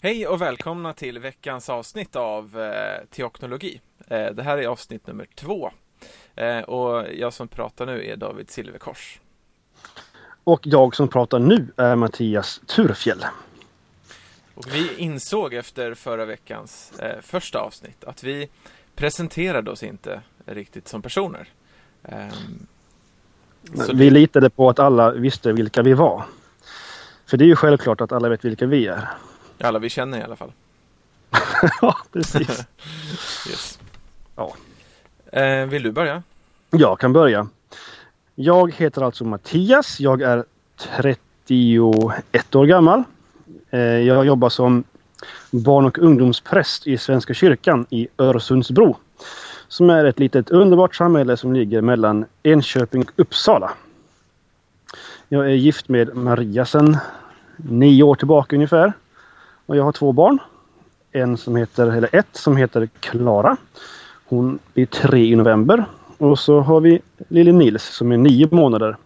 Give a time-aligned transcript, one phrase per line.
[0.00, 3.80] Hej och välkomna till veckans avsnitt av eh, Teoknologi.
[4.08, 5.70] Eh, det här är avsnitt nummer två.
[6.36, 9.20] Eh, och jag som pratar nu är David Silverkors.
[10.44, 13.24] Och jag som pratar nu är Mattias Turfjell.
[14.54, 18.48] Och vi insåg efter förra veckans eh, första avsnitt att vi
[18.94, 21.48] presenterade oss inte riktigt som personer.
[22.02, 22.30] Ehm,
[23.86, 26.24] så vi det- litade på att alla visste vilka vi var.
[27.26, 29.08] För det är ju självklart att alla vet vilka vi är.
[29.60, 30.52] Alla vi känner i alla fall.
[31.80, 32.48] ja, precis.
[33.48, 33.78] Yes.
[34.36, 34.54] Ja.
[35.32, 36.22] Eh, vill du börja?
[36.70, 37.48] Jag kan börja.
[38.34, 40.00] Jag heter alltså Mattias.
[40.00, 40.44] Jag är
[40.78, 41.18] 31
[42.54, 43.02] år gammal.
[43.70, 44.84] Eh, Jag jobbar som
[45.50, 48.96] barn och ungdomspräst i Svenska kyrkan i Öresundsbro.
[49.68, 53.70] Som är ett litet underbart samhälle som ligger mellan Enköping och Uppsala.
[55.28, 56.96] Jag är gift med Maria sedan
[57.56, 58.92] nio år tillbaka ungefär.
[59.68, 60.38] Och jag har två barn.
[61.12, 63.56] En som heter, eller ett som heter Klara.
[64.24, 65.84] Hon blir tre i november.
[66.18, 68.96] Och så har vi lille Nils som är nio månader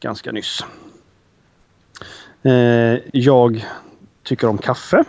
[0.00, 0.64] ganska nyss.
[2.42, 3.66] Eh, jag
[4.22, 5.04] tycker om kaffe.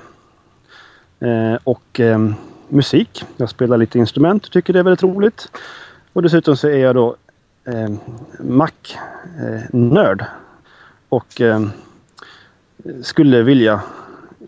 [1.19, 2.29] Eh, och eh,
[2.67, 3.23] musik.
[3.37, 5.51] Jag spelar lite instrument och tycker det är väldigt roligt.
[6.13, 7.15] Och dessutom så är jag då
[7.65, 7.89] eh,
[8.39, 10.21] Mac-nörd.
[10.21, 10.27] Eh,
[11.09, 11.67] och eh,
[13.01, 13.81] skulle vilja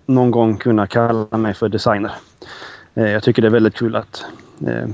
[0.06, 2.11] någon gång kunna kalla mig för designer.
[2.94, 4.25] Eh, jag tycker det är väldigt kul att
[4.67, 4.88] eh,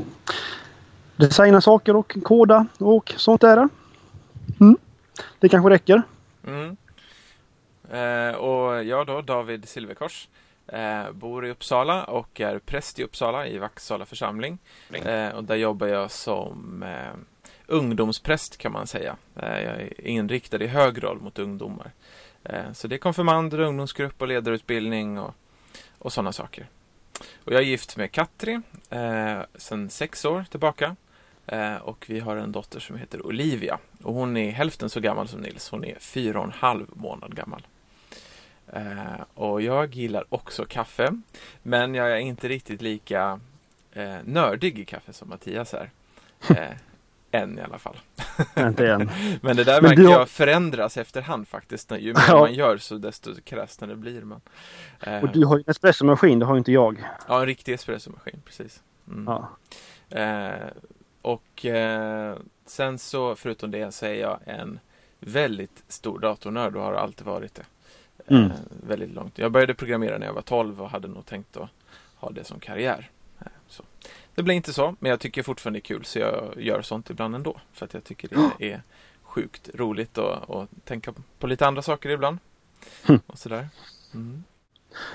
[1.15, 3.69] designa saker och koda och sånt där.
[4.59, 4.77] Mm.
[5.39, 6.01] Det kanske räcker.
[6.47, 6.77] Mm.
[7.91, 10.27] Eh, och jag då, David Silverkors,
[10.67, 14.57] eh, bor i Uppsala och är präst i Uppsala i Vaxala församling.
[14.91, 17.19] Eh, och där jobbar jag som eh,
[17.67, 19.15] ungdomspräst kan man säga.
[19.35, 21.91] Eh, jag är inriktad i hög grad mot ungdomar.
[22.43, 25.35] Eh, så det är konfirmander, ungdomsgrupp och ledarutbildning och,
[25.97, 26.67] och sådana saker.
[27.43, 30.95] Och jag är gift med Katri eh, sedan sex år tillbaka.
[31.47, 33.79] Eh, och vi har en dotter som heter Olivia.
[34.03, 35.69] Och hon är hälften så gammal som Nils.
[35.69, 37.67] Hon är fyra och en halv månad gammal.
[38.73, 41.21] Eh, och jag gillar också kaffe.
[41.63, 43.39] Men jag är inte riktigt lika
[43.93, 45.89] eh, nördig i kaffe som Mattias är.
[46.49, 46.77] Eh,
[47.31, 47.97] än i alla fall.
[48.57, 49.09] Inte än.
[49.41, 51.91] Men det där märker du har- jag förändras efterhand faktiskt.
[51.91, 52.39] Ju mer Ja.
[52.39, 54.41] man gör så desto kräsnare blir man.
[54.99, 57.03] Eh, Och du har ju en espressomaskin, det har ju inte jag.
[57.27, 58.83] Ja, en riktig espressomaskin, precis.
[59.07, 59.23] Mm.
[59.27, 59.49] Ja.
[60.19, 60.67] Eh,
[61.21, 64.79] och eh, sen så, förutom det, så är jag en
[65.19, 67.61] väldigt stor datornörd och har alltid varit det.
[68.27, 68.51] Eh, Mm.
[68.87, 69.37] Väldigt långt.
[69.37, 71.69] Jag började programmera när jag var 12 och hade nog tänkt att
[72.15, 73.09] ha det som karriär.
[73.39, 73.83] Eh, så.
[74.41, 77.09] Det blev inte så, men jag tycker fortfarande det är kul så jag gör sånt
[77.09, 77.57] ibland ändå.
[77.73, 78.81] För att jag tycker det är
[79.23, 82.37] sjukt roligt att, tänka på lite andra saker ibland.
[83.05, 83.19] Hm.
[83.27, 83.67] Och sådär.
[84.13, 84.43] Mm.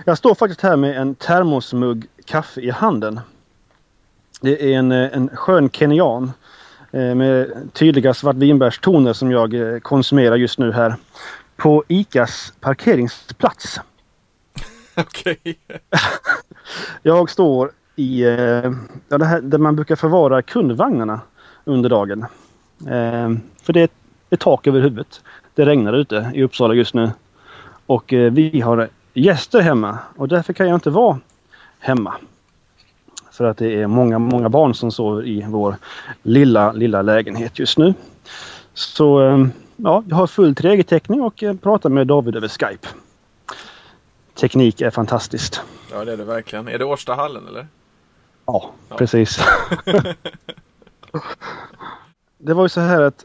[0.04, 3.20] Jag står faktiskt här med en termosmugg kaffe i handen.
[4.41, 6.32] Det är en, eh, en skön kenyan
[6.93, 10.97] eh, med tydliga svartvinbärstoner som jag eh, konsumerar just nu här.
[11.56, 13.81] På ICAs parkeringsplats.
[14.97, 15.58] Okej.
[17.03, 18.73] Jag står i eh,
[19.09, 21.21] ja, det här, där man brukar förvara kundvagnarna
[21.65, 22.23] under dagen.
[22.81, 23.89] Eh, för det är
[24.31, 25.21] ett tak över huvudet.
[25.55, 27.11] Det regnar ute i Uppsala just nu.
[27.87, 31.19] Och eh, vi har gäster hemma och därför kan jag inte vara
[31.79, 32.15] hemma.
[33.33, 35.77] För att det är många, många barn som sover i vår
[36.23, 37.95] lilla, lilla lägenhet just nu.
[38.75, 39.47] Så eh,
[39.77, 42.89] ja, jag har full 3G-täckning och eh, pratar med David över Skype.
[44.35, 45.62] Teknik är fantastiskt.
[45.93, 46.69] Ja, det är det verkligen.
[46.69, 47.67] Är det Årstahallen eller?
[48.47, 48.97] Ja, Ja.
[48.97, 49.39] precis.
[52.39, 53.25] det var ju så här att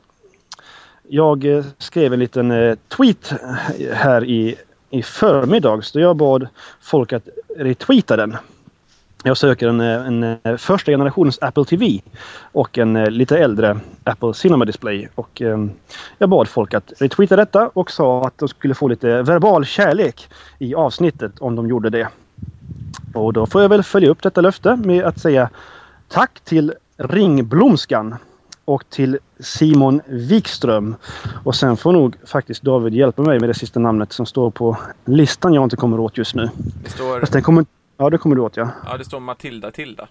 [1.07, 3.33] jag skrev en liten eh, tweet
[3.93, 4.55] här i,
[4.89, 6.47] i förmiddags då jag bad
[6.81, 7.27] folk att
[7.57, 8.37] retweeta den.
[9.23, 12.01] Jag söker en, eh, en, eh, första generationens Apple TV
[12.41, 15.07] och en lite äldre Apple Cinema Display.
[15.15, 15.65] Och, eh,
[16.17, 20.29] jag bad folk att retweeta detta och sa att de skulle få lite verbal kärlek
[20.59, 22.07] i avsnittet om de gjorde det.
[23.13, 25.49] Och då får jag väl följa upp detta löfte med att säga
[26.07, 28.15] tack till Ringblomskan
[28.65, 30.95] och till Simon Wikström.
[31.43, 34.77] Och sen får nog faktiskt David hjälpa mig med det sista namnet som står på
[35.05, 36.49] listan jag inte kommer åt just nu.
[36.83, 37.65] Det står, kommer,
[37.97, 38.69] ja, det kommer du åt ja.
[38.85, 40.07] ja, det står Matilda Tilda.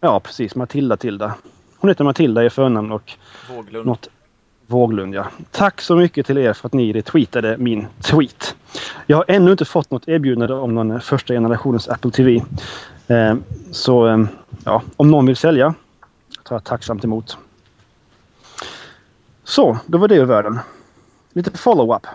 [0.00, 0.54] Ja, precis.
[0.54, 1.34] Matilda Tilda.
[1.78, 3.12] Hon heter Matilda i förnamn och
[3.50, 3.86] Våglund.
[3.86, 4.08] något
[4.70, 5.26] Våglund ja.
[5.50, 8.56] Tack så mycket till er för att ni retweetade min tweet.
[9.06, 12.42] Jag har ännu inte fått något erbjudande om någon första generationens Apple TV.
[13.08, 13.36] Eh,
[13.72, 14.24] så eh,
[14.64, 15.74] ja, om någon vill sälja
[16.42, 17.38] tar jag tacksamt emot.
[19.44, 20.58] Så, då var det ur världen.
[21.32, 22.06] Lite follow-up.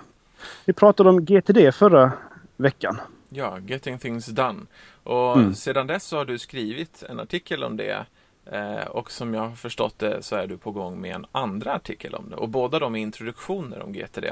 [0.66, 2.12] Vi pratade om GTD förra
[2.58, 3.02] veckan.
[3.30, 4.60] Ja, Getting Things Done.
[5.04, 5.56] Och Mm.
[5.56, 8.06] sedan dess så har du skrivit en artikel om det.
[8.51, 11.74] Eh, och som jag har förstått det så är du på gång med en andra
[11.74, 12.36] artikel om det.
[12.36, 14.25] Och båda de är introduktioner om GTD.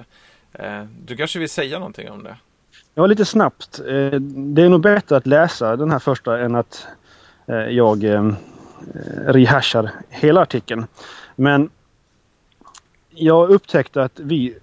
[0.53, 2.37] Eh, du kanske vill säga någonting om det?
[2.95, 3.79] Ja, lite snabbt.
[3.79, 3.85] Eh,
[4.19, 6.87] Det är nog bättre att läsa den här första än att
[7.47, 8.33] eh, jag eh, eh,
[9.27, 10.85] rehashar hela artikeln.
[11.35, 11.69] Men
[13.09, 14.55] jag upptäckte att vi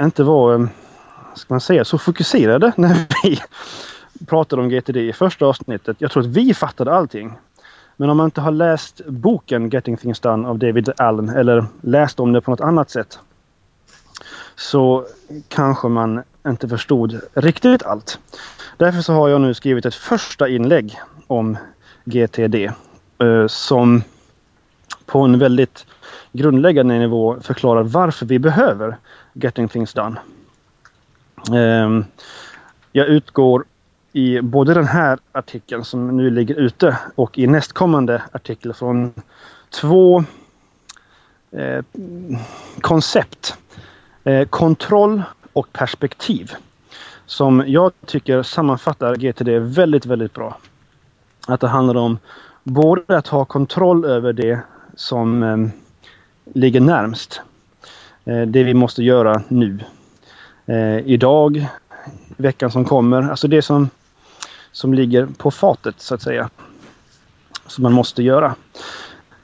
[0.00, 0.68] inte var,
[1.34, 3.38] ska man säga, så fokuserade när vi
[4.26, 5.96] pratade om GTD i första avsnittet.
[6.00, 7.32] Jag tror att vi fattade allting.
[8.02, 12.20] Men om man inte har läst boken Getting Things Done av David Allen eller läst
[12.20, 13.18] om det på något annat sätt
[14.56, 15.06] så
[15.48, 18.18] kanske man inte förstod riktigt allt.
[18.76, 21.56] Därför så har jag nu skrivit ett första inlägg om
[22.04, 22.54] GTD
[23.18, 24.02] eh, som
[25.06, 25.86] på en väldigt
[26.32, 28.96] grundläggande nivå förklarar varför vi behöver
[29.32, 30.20] Getting Things Done.
[31.52, 32.04] Eh,
[32.92, 33.64] jag utgår
[34.12, 39.12] i både den här artikeln som nu ligger ute och i nästkommande artikel från
[39.70, 40.24] två
[41.50, 41.84] eh,
[42.80, 43.56] koncept.
[44.24, 45.22] Eh, kontroll
[45.52, 46.52] och perspektiv.
[47.26, 50.58] Som jag tycker sammanfattar GTD väldigt, väldigt bra.
[51.46, 52.18] Att det handlar om
[52.62, 54.60] både att ha kontroll över det
[54.94, 55.56] som eh,
[56.54, 57.40] ligger närmst.
[58.24, 59.78] Eh, det vi måste göra nu.
[60.66, 61.66] Eh, idag,
[62.36, 63.22] veckan som kommer.
[63.22, 63.90] Alltså det som,
[64.72, 66.50] som ligger på fatet så att säga.
[67.66, 68.54] Som man måste göra.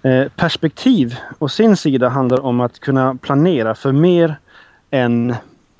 [0.02, 4.36] Eh, perspektiv å sin sida handlar om att kunna planera för mer
[4.90, 5.34] än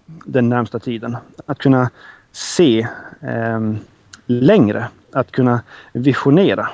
[0.07, 1.17] den närmsta tiden.
[1.47, 1.91] Att kunna
[2.33, 2.89] se
[3.21, 3.73] eh,
[4.27, 4.89] längre.
[5.13, 5.61] Att kunna
[5.93, 6.69] visionera.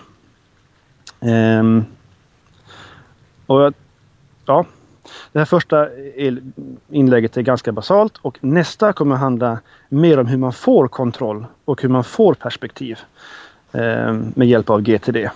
[1.21, 1.85] Ehm,
[3.47, 3.75] och jag-
[4.47, 4.65] ja,
[5.33, 5.89] det här första
[6.91, 9.59] inlägget är ganska basalt och nästa kommer handla
[9.89, 12.99] mer om hur man får kontroll och hur man får perspektiv
[13.73, 15.31] ehm, med hjälp av GTD.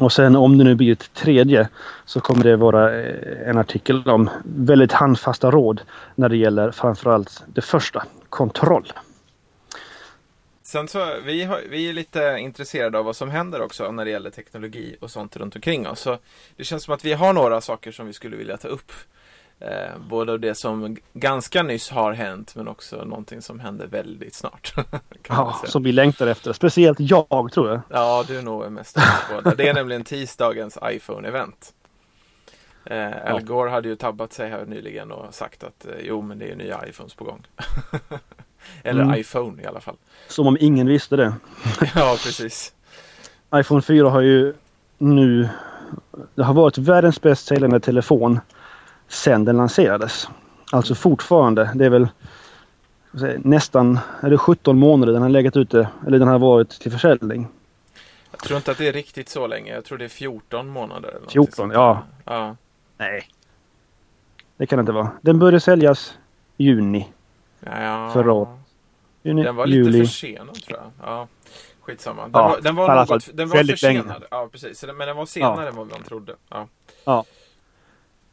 [0.00, 1.68] Och sen om det nu blir ett tredje
[2.04, 5.80] så kommer det vara eh, en artikel om väldigt handfasta råd
[6.14, 8.92] när det gäller framförallt det första, kontroll.
[10.74, 14.10] Sen så, vi, har, vi är lite intresserade av vad som händer också när det
[14.10, 16.00] gäller teknologi och sånt runt omkring oss.
[16.00, 16.18] Så
[16.56, 18.92] det känns som att vi har några saker som vi skulle vilja ta upp.
[19.60, 24.34] Eh, både av det som ganska nyss har hänt men också någonting som händer väldigt
[24.34, 24.74] snart.
[25.28, 26.52] Ja, som vi längtar efter.
[26.52, 27.80] Speciellt jag tror jag.
[27.88, 28.96] Ja, du är nog mest
[29.42, 31.72] på Det är nämligen tisdagens iPhone-event.
[32.84, 36.38] Eh, Al Gore hade ju tabbat sig här nyligen och sagt att eh, jo, men
[36.38, 37.46] det är nya iPhones på gång.
[38.82, 39.20] Eller Mm.
[39.20, 39.96] iPhone i alla fall.
[40.28, 41.32] Som om ingen visste det.
[41.94, 42.72] ja, precis.
[43.54, 44.54] iPhone 4 har ju
[44.98, 45.48] nu...
[46.34, 48.40] Det har varit världens bäst säljande telefon
[49.08, 50.28] sedan den lanserades.
[50.72, 51.70] Alltså fortfarande.
[51.74, 52.08] Det är väl
[53.20, 55.88] säga, nästan är det 17 månader den har legat ute.
[56.06, 57.48] Eller den har varit till försäljning.
[58.30, 59.74] Jag tror inte att det är riktigt så länge.
[59.74, 61.08] Jag tror det är 14 månader.
[61.08, 61.78] Eller någonting 14, sånt där.
[61.80, 62.02] ja.
[62.24, 62.56] ja.
[62.98, 63.28] Nej.
[64.56, 65.10] Det kan det inte vara.
[65.20, 66.14] Den började säljas
[66.56, 67.12] i juni.
[67.66, 68.10] Ja, ja.
[68.12, 68.48] Förra året.
[69.22, 70.06] juni Den var lite juli.
[70.06, 70.90] försenad tror jag.
[71.10, 71.28] Ja,
[71.80, 72.22] skitsamma.
[72.22, 73.98] Den Ja, var, den var, något, fall den var väldigt länge.
[74.02, 74.24] försenad.
[74.30, 74.84] Ja, precis.
[74.86, 76.34] Men den var senare än vad man trodde.
[77.04, 77.24] Ja.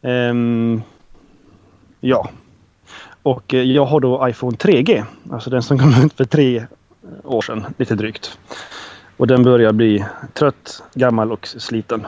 [0.01, 0.81] Ehm,
[2.00, 2.30] ja.
[3.24, 5.04] Och eh, jag har då iPhone 3G.
[5.31, 6.66] Alltså den som kom ut för tre
[7.24, 8.39] år sedan, lite drygt.
[9.18, 12.07] Och den börjar bli trött, gammal och sliten.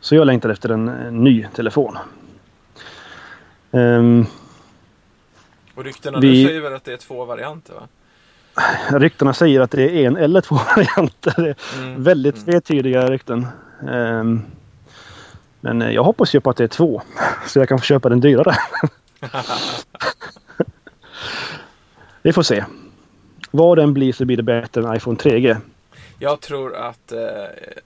[0.00, 1.98] Så jag längtar efter en, en ny telefon.
[3.72, 4.26] Ehm,
[5.74, 7.80] Och ryktena Vi- nu säger väl att det är två varianter va?
[8.98, 11.34] ryktena säger att det är en eller två varianter.
[11.42, 12.02] Det är Mm.
[12.02, 12.46] Väldigt Mm.
[12.46, 13.46] tvetydiga rykten.
[13.90, 14.42] Ehm,
[15.60, 17.02] men jag hoppas ju på att det är två.
[17.46, 18.54] Så jag kan få köpa den dyrare.
[22.22, 22.64] Vi får se.
[23.50, 25.56] Vad den blir så blir det bättre än iPhone 3G.
[26.22, 27.44] Jag tror att, eh,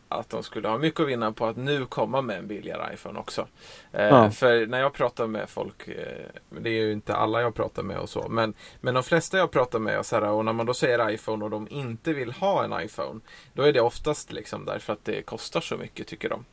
[0.09, 3.19] att de skulle ha mycket att vinna på att nu komma med en billigare iPhone
[3.19, 3.49] också.
[3.93, 4.31] Eh, Ja.
[4.31, 6.26] För när jag pratar med folk, eh,
[6.61, 9.50] det är ju inte alla jag pratar med och så, men, men de flesta jag
[9.50, 12.33] pratar med och, så här, och när man då säger iPhone och de inte vill
[12.33, 13.21] ha en iPhone,
[13.52, 16.45] då är det oftast liksom därför att det kostar så mycket tycker de.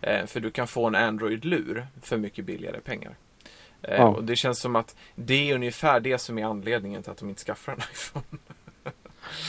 [0.00, 3.16] Eh, för du kan få en Android-lur för mycket billigare pengar.
[3.82, 4.08] Eh, Ja.
[4.08, 7.28] Och det känns som att det är ungefär det som är anledningen till att de
[7.28, 8.38] inte skaffar en iPhone.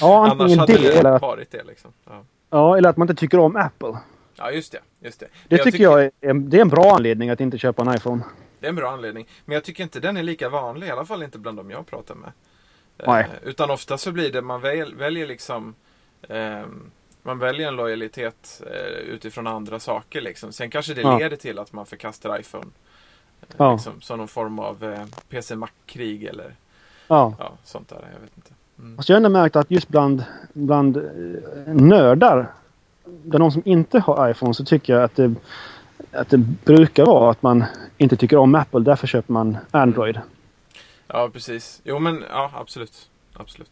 [0.02, 1.92] Ja, Annars antingen hade det det eller, varit det liksom.
[2.06, 2.24] Ja.
[2.50, 3.98] ja, eller att man inte tycker om Apple.
[4.36, 4.80] Ja, just det.
[5.00, 5.28] Just det.
[5.48, 8.24] Det Men tycker jag är, det är en bra anledning att inte köpa en iPhone.
[8.60, 9.28] Det är en bra anledning.
[9.46, 11.88] Men jag tycker inte den är lika vanlig, i alla fall inte bland de jag
[11.88, 12.32] pratar med.
[13.08, 13.24] Nej.
[13.24, 15.76] Eh, utan ofta så blir det, man väl, väljer liksom
[16.30, 16.92] ehm,
[17.24, 20.52] man väljer en lojalitet eh, utifrån andra saker liksom.
[20.54, 21.18] Sen kanske det Ja.
[21.18, 22.66] leder till att man förkastar iPhone.
[23.42, 23.74] Eh, Ja.
[23.74, 26.56] Liksom, som någon form av eh, PC-Mac-krig eller
[27.08, 28.08] Ja, ja, sånt där.
[28.14, 28.52] Jag vet inte.
[28.84, 28.98] Mm.
[28.98, 30.24] Alltså jag har ändå märkt att just bland,
[30.54, 32.52] bland eh, nördar,
[33.06, 35.36] bland de som inte har iPhone, så tycker jag att det,
[36.12, 37.64] att det brukar vara att man
[37.98, 38.80] inte tycker om Apple.
[38.80, 40.20] Därför köper man Android.
[41.08, 41.82] Ja, precis.
[41.84, 43.10] Jo, men ja, absolut.
[43.34, 43.72] absolut.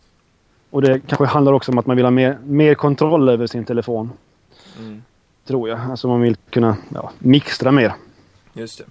[0.69, 3.65] Och det kanske handlar också om att man vill ha mer, mer kontroll över sin
[3.65, 4.11] telefon.
[4.79, 5.03] Mm.
[5.45, 5.79] Tror jag.
[5.79, 7.93] Alltså man vill kunna ja, mixtra mer.
[8.53, 8.83] Just det.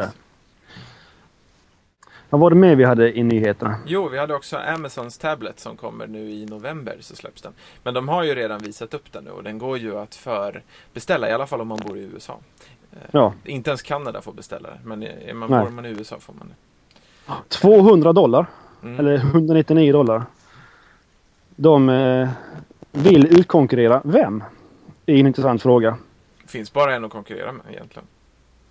[0.00, 0.23] Just det.
[2.34, 3.76] Vad var det mer vi hade i nyheterna?
[3.86, 7.52] Jo, vi hade också Amazons Tablet som kommer nu i november så släpps den.
[7.82, 11.28] Men de har ju redan visat upp den nu och den går ju att förbeställa,
[11.28, 12.38] i alla fall om man bor i USA.
[12.92, 13.32] Eh, ja.
[13.44, 16.48] Inte ens Kanada får beställa det, men är man, bor man i USA får man
[16.48, 16.54] det.
[17.48, 18.46] 200 dollar,
[18.82, 19.00] mm.
[19.00, 20.24] eller 199 dollar.
[21.56, 22.28] De eh,
[22.92, 24.44] vill utkonkurrera vem?
[25.04, 25.96] Det är en intressant fråga.
[26.42, 28.06] Det finns bara en att konkurrera med egentligen.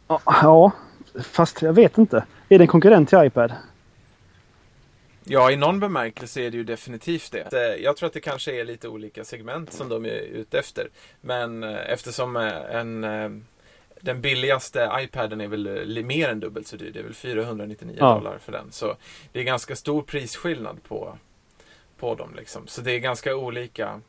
[0.07, 0.71] Ja,
[1.23, 2.23] fast jag vet inte.
[2.49, 3.53] Är det en konkurrent till iPad?
[5.25, 7.53] Ja, i någon bemärkelse är det ju definitivt det.
[7.53, 10.89] Eh, jag tror att det kanske är lite olika segment som de är ute efter.
[11.21, 13.01] Men eh, eftersom eh, en,
[14.01, 16.91] den billigaste iPaden är väl mer än dubbelt så dyr.
[16.91, 18.13] Det är väl 499 ja.
[18.13, 18.71] dollar för den.
[18.71, 18.95] Så
[19.31, 21.17] det är ganska stor prisskillnad på,
[21.99, 22.35] på dem.
[22.35, 22.67] Liksom.
[22.67, 24.01] Så det är ganska olika.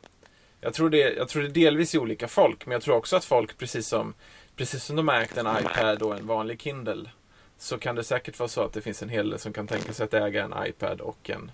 [0.61, 2.65] Jag tror, det, jag tror det delvis är olika folk.
[2.65, 4.13] Men jag tror också att folk, precis som,
[4.55, 7.09] precis som de ägt en iPad och en vanlig Kindle
[7.57, 9.93] så kan det säkert vara så att det finns en hel del som kan tänka
[9.93, 11.51] sig att äga en iPad och en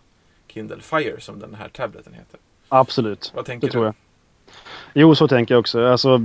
[0.47, 2.39] Kindle Fire som den här tableten heter.
[2.69, 3.31] Absolut.
[3.35, 3.71] Vad tänker det du?
[3.71, 3.93] Tror jag.
[4.93, 5.85] Jo, så tänker jag också.
[5.85, 6.21] Alltså,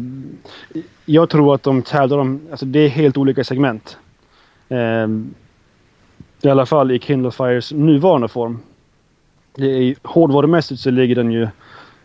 [1.04, 2.40] jag tror att de tävlar om...
[2.50, 3.98] Alltså, det är helt olika segment.
[4.68, 5.08] Eh,
[6.42, 8.58] I alla fall i Kindle Fires nuvarande form.
[9.54, 11.42] Det är, hårdvarumässigt så ligger den ju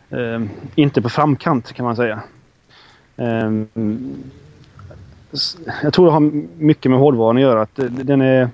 [0.10, 0.42] eh,
[0.75, 2.24] inte på framkant kan man säga.
[3.16, 3.51] Eh,
[5.83, 7.61] jag tror det har mycket med hårdvaran att göra.
[7.61, 8.50] Att den, är,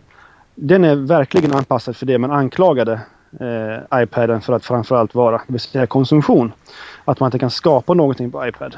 [0.56, 3.00] den är verkligen anpassad för det man anklagade
[3.40, 6.52] eh, iPaden för att framförallt vara, det vill säga konsumtion.
[7.06, 8.78] Att man inte kan skapa någonting på iPad.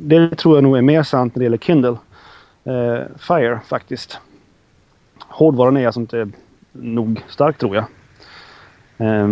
[0.00, 1.96] Det tror jag nog är mer sant när det gäller Kindle
[2.64, 4.18] eh, Fire faktiskt.
[5.18, 6.28] Hårdvaran är alltså inte
[6.72, 7.84] nog stark tror jag.
[8.98, 9.28] Eh,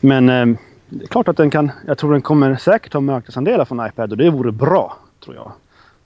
[0.00, 0.56] men ehm,
[0.88, 4.10] det är klart att den kan, jag tror den kommer säkert ha marknadsandelar från iPad
[4.10, 5.52] och det vore bra tror jag.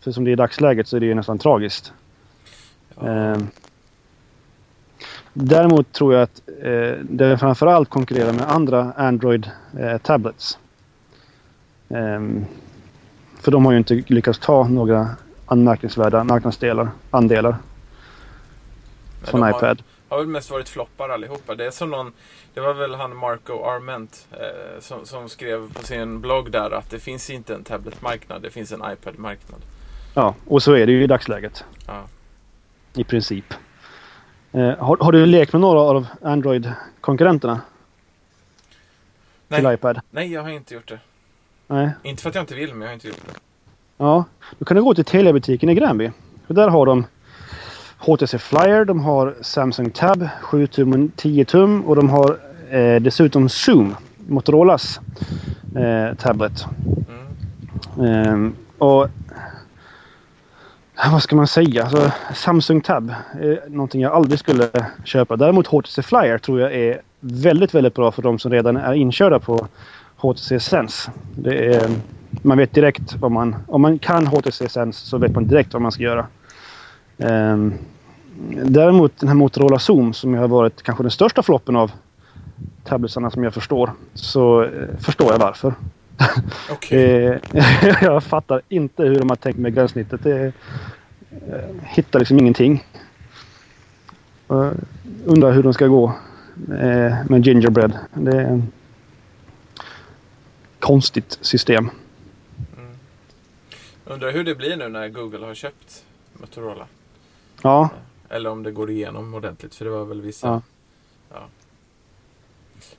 [0.01, 1.93] För som det är i dagsläget så är det ju nästan tragiskt.
[2.95, 3.09] Ja.
[3.09, 3.39] Eh,
[5.33, 10.59] däremot tror jag att eh, det framförallt konkurrerar med andra Android eh, tablets.
[11.89, 12.21] Eh,
[13.41, 15.09] för de har ju inte lyckats ta några
[15.47, 17.57] anmärkningsvärda marknadsdelar, andelar.
[19.23, 19.77] från iPad har
[20.19, 21.55] väl mest varit floppar allihopa.
[21.55, 22.13] Det är som någon,
[22.55, 26.91] det var väl han Marco Arment eh, som, som, skrev på sin blogg där att
[26.91, 29.61] det finns inte en tabletmarknad, det finns en iPad-marknad.
[30.15, 31.65] Ja, och så är det ju i dagsläget.
[31.87, 32.05] Ja.
[32.95, 33.55] I princip.
[34.53, 37.61] Eh, har, har, du lekt med några av Android-konkurrenterna?
[39.49, 40.01] Till iPad?
[40.11, 40.99] Nej, jag har inte gjort det.
[41.67, 41.91] Nej.
[42.03, 43.41] Inte för att jag inte vill, men jag har inte gjort det.
[43.97, 44.25] Ja,
[44.59, 46.11] då kan du gå till Telia-butiken i Gränby.
[46.47, 47.07] För där har de
[48.01, 52.37] HTC Flyer, de har Samsung Tab 7 tum och 10 tum och de har
[52.71, 53.97] eh, dessutom Zoom,
[54.29, 55.01] Motorolas
[55.77, 56.67] eh, tablet.
[57.99, 58.47] Mm.
[58.47, 59.09] Eh, och
[61.13, 61.83] vad ska man säga?
[61.83, 64.69] Alltså, Samsung Tab är någonting jag aldrig skulle
[65.05, 65.37] köpa.
[65.37, 69.39] Däremot HTC Flyer tror jag är väldigt, väldigt bra för de som redan är inkörda
[69.39, 69.67] på
[70.17, 71.11] HTC Sense.
[71.45, 71.91] Är,
[72.43, 73.57] man vet direkt vad man...
[73.67, 76.27] Om man kan HTC Sense så vet man direkt vad man ska göra.
[77.21, 77.75] Um,
[78.65, 81.93] däremot den här Motorola Zoom som har varit kanske den största floppen av
[82.85, 83.93] tabletsarna som jag förstår.
[84.15, 85.75] Så eh, förstår jag varför.
[86.73, 87.39] Okay.
[88.03, 90.23] jag fattar inte hur de har tänkt med gränssnittet.
[90.23, 90.53] Det,
[91.31, 92.85] eh, hittar liksom ingenting.
[94.49, 94.75] Jag
[95.25, 96.13] undrar hur de ska gå
[96.69, 97.99] eh, med gingerbread.
[98.15, 98.63] Det är ett
[100.79, 101.91] konstigt system.
[102.77, 102.91] Mm.
[104.05, 106.87] Undrar hur det blir nu när Google har köpt Motorola.
[107.63, 107.91] Ja.
[108.29, 110.47] Eller om det går igenom ordentligt för det var väl vissa.
[110.47, 110.63] Ja.
[111.31, 111.49] ja.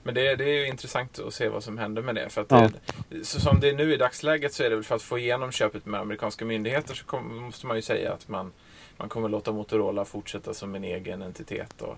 [0.04, 2.30] Men det, det är ju intressant att se vad som händer med det.
[2.30, 2.70] För att ja.
[3.10, 5.18] det, så som det är nu i dagsläget så är det väl för att få
[5.18, 8.52] igenom köpet med amerikanska myndigheter så kom, måste man ju säga att man,
[8.98, 11.82] man kommer låta Motorola fortsätta som en egen entitet.
[11.82, 11.98] Och,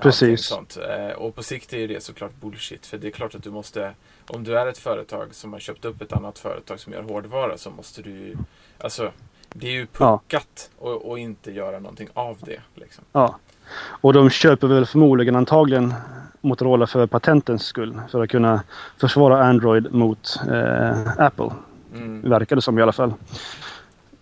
[0.00, 0.44] Precis.
[0.44, 0.76] Sånt.
[0.76, 2.86] Eh, och på sikt är ju det såklart bullshit.
[2.86, 3.94] För det är klart att du måste,
[4.26, 7.58] om du är ett företag som har köpt upp ett annat företag som gör hårdvara
[7.58, 8.36] så måste du
[8.78, 9.12] alltså
[9.54, 10.86] det är ju puckat ja.
[10.86, 12.60] och, och, inte göra någonting av det.
[12.74, 13.04] Liksom.
[13.12, 13.38] Ja.
[13.78, 15.94] Och de köper väl förmodligen antagligen
[16.40, 18.00] Motorola för patentens skull.
[18.10, 18.62] För att kunna
[19.00, 21.50] försvara Android mot eh, Apple.
[21.94, 22.30] Mm.
[22.30, 23.14] Verkar det som i alla fall.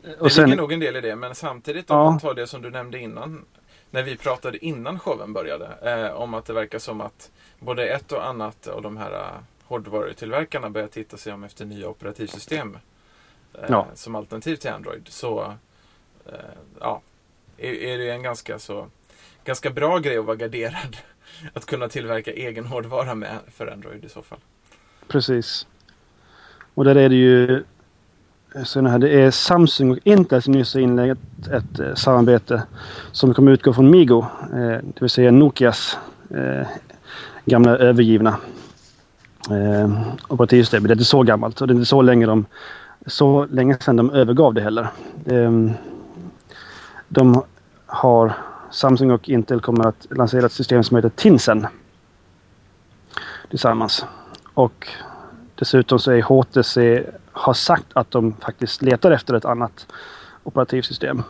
[0.03, 1.17] Det och sen, ligger nog en del i det.
[1.17, 2.11] Men samtidigt om ja.
[2.11, 3.45] man tar det som du nämnde innan.
[3.91, 8.13] när vi pratade innan showen började eh, om att det verkar som att både ett
[8.13, 9.27] och annat av de här uh,
[9.65, 12.81] hårdvarutillverkarna börjar titta sig om efter nya operativsystem eh,
[13.69, 13.87] Ja.
[13.95, 15.09] som alternativ till Android.
[15.09, 15.55] Så
[16.27, 16.35] eh,
[16.81, 17.01] ja,
[17.59, 18.87] är, är det en ganska så
[19.45, 20.97] ganska bra grej att vara garderad.
[21.55, 24.39] Att kunna tillverka egen hårdvara med för Android i så fall.
[25.09, 25.67] Precis.
[26.75, 27.65] Och där är det ju
[28.55, 31.19] här, det är Samsung och Intel som nyss har inlett
[31.53, 32.63] ett eh, samarbete
[33.13, 35.99] som kommer utgå från Migo, eh, det vill säga Nokias
[36.31, 36.67] eh,
[37.45, 38.37] gamla övergivna
[39.51, 39.91] eh,
[40.29, 40.83] operativsystem.
[40.83, 42.47] Det är inte så gammalt och det är inte så länge, de,
[43.07, 44.89] så länge sedan de övergav det heller.
[45.27, 45.71] Eh,
[47.09, 47.43] de
[47.87, 48.33] har,
[48.71, 51.67] Samsung och Intel kommer att lansera ett system som heter Tinsen
[53.51, 54.05] tillsammans.
[54.55, 54.89] Och
[55.55, 59.87] dessutom så är HTC har sagt att de faktiskt letar efter ett annat
[60.43, 61.23] operativsystem.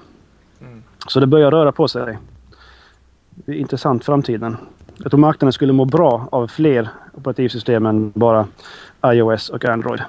[0.61, 0.83] Mm.
[1.09, 2.19] Så det börjar röra på sig.
[3.31, 4.57] Det är intressant framtiden.
[4.97, 8.47] Jag tror marknaden skulle må bra av fler operativsystem än bara
[9.05, 10.01] iOS och Android.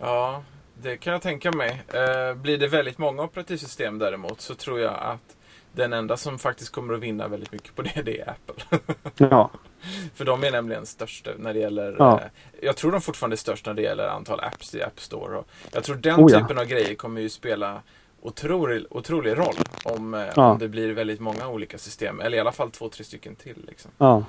[0.00, 0.42] Ja,
[0.82, 1.82] det kan jag tänka mig.
[1.88, 5.36] Eh, blir det väldigt många operativsystem däremot så tror jag att
[5.72, 8.78] den enda som faktiskt kommer att vinna väldigt mycket på det, det är Apple.
[9.30, 9.50] Ja,
[10.14, 11.96] För de är nämligen störst när det gäller...
[11.98, 12.20] Ja.
[12.20, 12.26] Eh,
[12.62, 15.36] jag tror de fortfarande är störst när det gäller antal apps i App Store.
[15.38, 16.40] Och jag tror den Oh ja.
[16.40, 17.82] typen av grejer kommer ju spela
[18.22, 19.54] otrolig, otrolig roll
[19.84, 20.50] om, eh, Ja.
[20.50, 22.20] om det blir väldigt många olika system.
[22.20, 23.64] Eller i alla fall två, tre stycken till.
[23.68, 23.90] Liksom.
[23.98, 24.24] ja,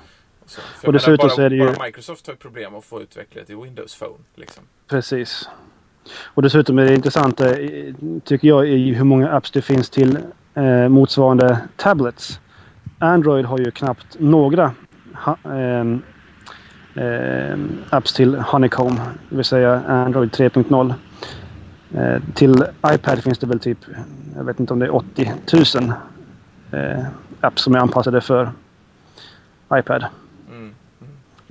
[0.46, 0.60] så.
[0.86, 3.56] Och dessutom bara, så är det ju- bara Microsoft har problem att få utveckla till
[3.56, 4.18] Windows Phone.
[4.34, 4.64] Liksom.
[4.88, 5.48] precis.
[6.24, 7.52] Och dessutom är det intressant, eh,
[8.24, 10.18] tycker jag, i hur många apps det finns till
[10.54, 12.40] eh, motsvarande tablets.
[12.98, 14.72] Android har ju knappt några
[15.14, 16.02] ha, ehm,
[17.90, 20.94] apps till Honeycomb, det vill säga Android 3.0.
[21.94, 23.78] Eh, till iPad finns det väl typ,
[24.36, 25.32] jag vet inte om det är 80
[25.80, 25.92] 000
[26.72, 27.04] eh,
[27.40, 28.50] apps som är anpassade för
[29.74, 30.04] iPad.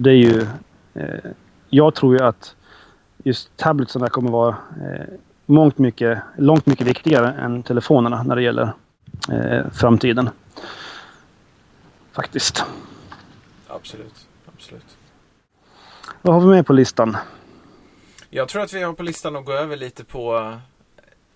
[0.01, 0.47] Det är ju...
[0.93, 1.31] Eh,
[1.69, 2.55] jag tror ju att
[3.23, 5.05] just tabletsarna kommer vara eh,
[5.45, 8.73] mångt mycket, långt mycket viktigare än telefonerna när det gäller
[9.31, 10.29] eh, framtiden.
[12.11, 12.65] Faktiskt.
[13.67, 14.27] Absolut.
[14.55, 14.97] Absolut.
[16.21, 17.17] Vad har vi med på listan?
[18.29, 20.57] Jag tror att vi har på listan att gå över lite på eh,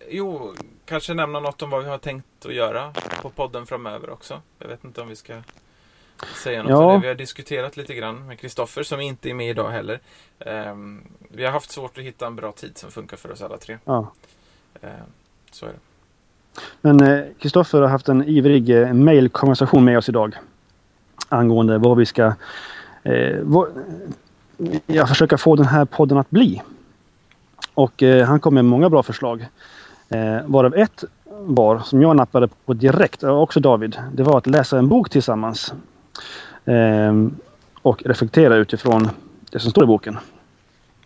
[0.10, 0.54] Jo,
[0.86, 4.41] kanske nämna något om vad vi har tänkt att göra på podden framöver också.
[4.60, 5.41] Jag vet inte om vi ska
[6.43, 6.86] säga något Ja.
[6.86, 6.99] om det.
[7.01, 9.99] Vi har diskuterat lite grann med Kristoffer som inte är med idag heller.
[10.39, 13.58] Ehm, vi har haft svårt att hitta en bra tid som funkar för oss alla
[13.58, 13.78] tre.
[13.86, 14.12] Ja.
[14.82, 14.89] Ehm,
[15.51, 15.80] så är det.
[16.82, 20.36] Men eh, Kristoffer har haft en ivrig eh, mailkonversation med oss idag.
[21.30, 22.34] Angående vad vi ska...
[23.04, 23.67] Eh, vad,
[24.86, 26.62] jag försöker få den här podden att bli.
[27.73, 29.45] Och eh, han kom med många bra förslag.
[30.10, 31.04] Eh, varav ett
[31.39, 35.10] var, som jag nappade på direkt, och också David, det var att läsa en bok
[35.10, 35.73] tillsammans.
[36.65, 37.13] Eh,
[37.82, 39.10] och reflektera utifrån
[39.51, 40.17] det som står i boken.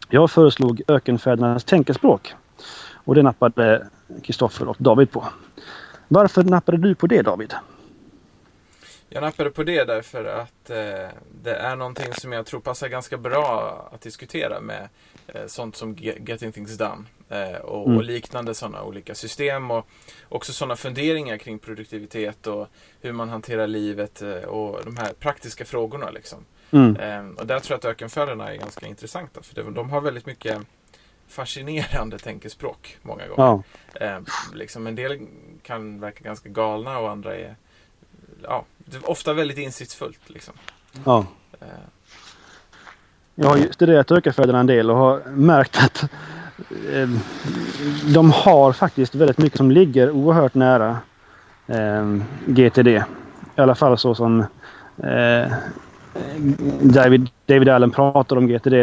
[0.10, 2.36] Jag föreslog Ökenfädernas tänkespråk.
[2.94, 3.88] Och det nappade
[4.24, 5.26] Kristoffer och David på.
[6.08, 7.54] Varför nappade du på det David?
[9.10, 11.10] Jag nappade på det därför att eh,
[11.44, 14.90] det är någonting som jag tror passar ganska bra att diskutera med
[15.28, 17.06] eh, sånt som Getting Things Done
[17.64, 17.98] och, Mm.
[17.98, 19.88] och liknande sådana olika system och
[20.30, 22.68] också sådana funderingar kring produktivitet och
[23.02, 26.40] hur man hanterar livet eh, och de här praktiska frågorna liksom.
[26.72, 26.96] Mm.
[26.96, 30.58] Eh, och där tror jag att ökenfällorna är ganska intressanta för de har väldigt mycket
[31.28, 33.44] fascinerande tänkespråk många gånger.
[33.44, 33.64] Ja,
[34.02, 34.20] Eh,
[34.54, 35.20] liksom en del
[35.64, 37.56] kan verka ganska galna och andra är
[38.44, 38.66] ja,
[39.04, 40.30] ofta väldigt insiktsfullt.
[40.30, 40.54] Liksom.
[41.06, 41.26] ja.
[41.62, 41.68] Eh,
[43.36, 46.10] Jag har ju studerat ökenfäderna en del och har märkt att eh,
[46.94, 47.20] Ehm,
[48.14, 50.98] de har faktiskt väldigt mycket som ligger oerhört nära
[51.68, 52.88] eh, GTD.
[52.88, 54.40] I alla fall så som
[55.04, 55.52] eh,
[56.82, 58.74] David, David Allen pratar om GTD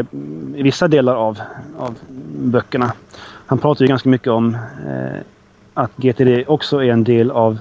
[0.57, 1.41] i vissa delar av,
[1.79, 2.93] av böckerna.
[3.47, 4.55] Han pratar ju ganska mycket om
[4.87, 5.21] eh,
[5.75, 7.59] att GTD också är en del av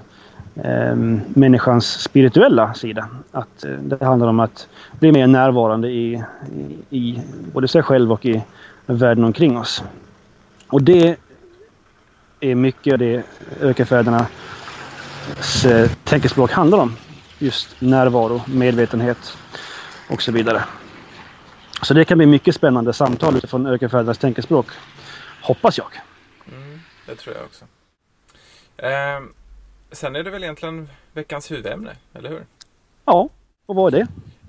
[0.56, 0.95] eh,
[1.28, 3.08] människans spirituella sida.
[3.32, 4.67] Att eh, det handlar om att
[4.99, 6.23] bli mer närvarande i,
[6.89, 7.21] i, i
[7.54, 8.43] både sig själv och i
[8.86, 9.84] världen omkring oss.
[10.67, 11.17] Och det
[12.39, 13.23] är mycket av det
[13.62, 16.95] ökenfädernas eh, tänkespråk handlar om.
[17.39, 19.38] Just närvaro, medvetenhet
[20.10, 20.63] och så vidare.
[21.82, 24.67] Så det kan bli mycket spännande samtal utifrån ökenfädernas tänkespråk.
[25.41, 25.88] Hoppas jag.
[26.51, 27.65] mm, det tror jag också.
[28.78, 29.21] Eh,
[29.91, 32.45] sen är det väl egentligen veckans huvudämne, eller hur?
[33.06, 33.30] Ja,
[33.65, 34.08] och vad är det?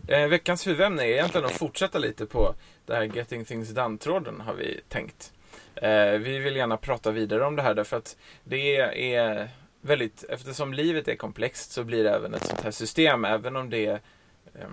[0.08, 2.54] Eh, veckans huvudämne är egentligen att fortsätta lite på
[2.86, 5.32] det här Getting Things Done-tråden har vi tänkt.
[5.76, 8.76] Eh, vi vill gärna prata vidare om det här därför att det
[9.14, 9.48] är
[9.80, 13.70] väldigt, eftersom livet är komplext så blir det även ett sånt här system, även om
[13.70, 14.00] det är
[14.54, 14.68] eh,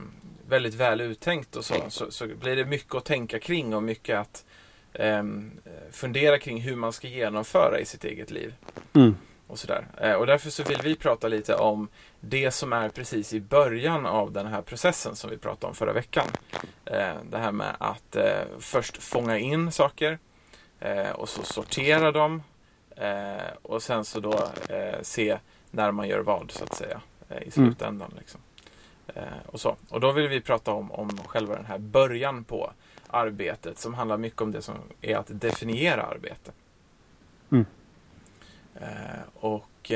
[0.48, 4.20] väldigt väl uttänkt och så, så, så, blir det mycket att tänka kring och mycket
[4.20, 4.46] att
[4.94, 5.24] eh,
[5.92, 8.54] fundera kring hur man ska genomföra i sitt eget liv.
[8.94, 9.16] Mm.
[9.48, 9.86] Och, sådär.
[10.02, 11.88] Eh, och därför så vill vi prata lite om
[12.20, 15.94] det som är precis i början av den här processen som vi pratade om förra
[15.94, 16.28] veckan.
[16.86, 18.18] Eh, det här med att
[18.60, 20.20] först fånga in saker
[20.84, 22.44] eh, och så sortera dem
[22.96, 25.38] eh, och sen så då eh, se
[25.72, 27.02] när man gör vad så att säga
[27.42, 28.12] i slutändan.
[28.12, 28.20] Mm.
[28.20, 28.42] Liksom.
[29.46, 29.76] och, så.
[29.90, 32.72] och då vill vi prata om, om själva den här början på
[33.08, 36.52] arbetet som handlar mycket om det som är att definiera arbete.
[37.52, 37.66] Mm.
[39.34, 39.92] och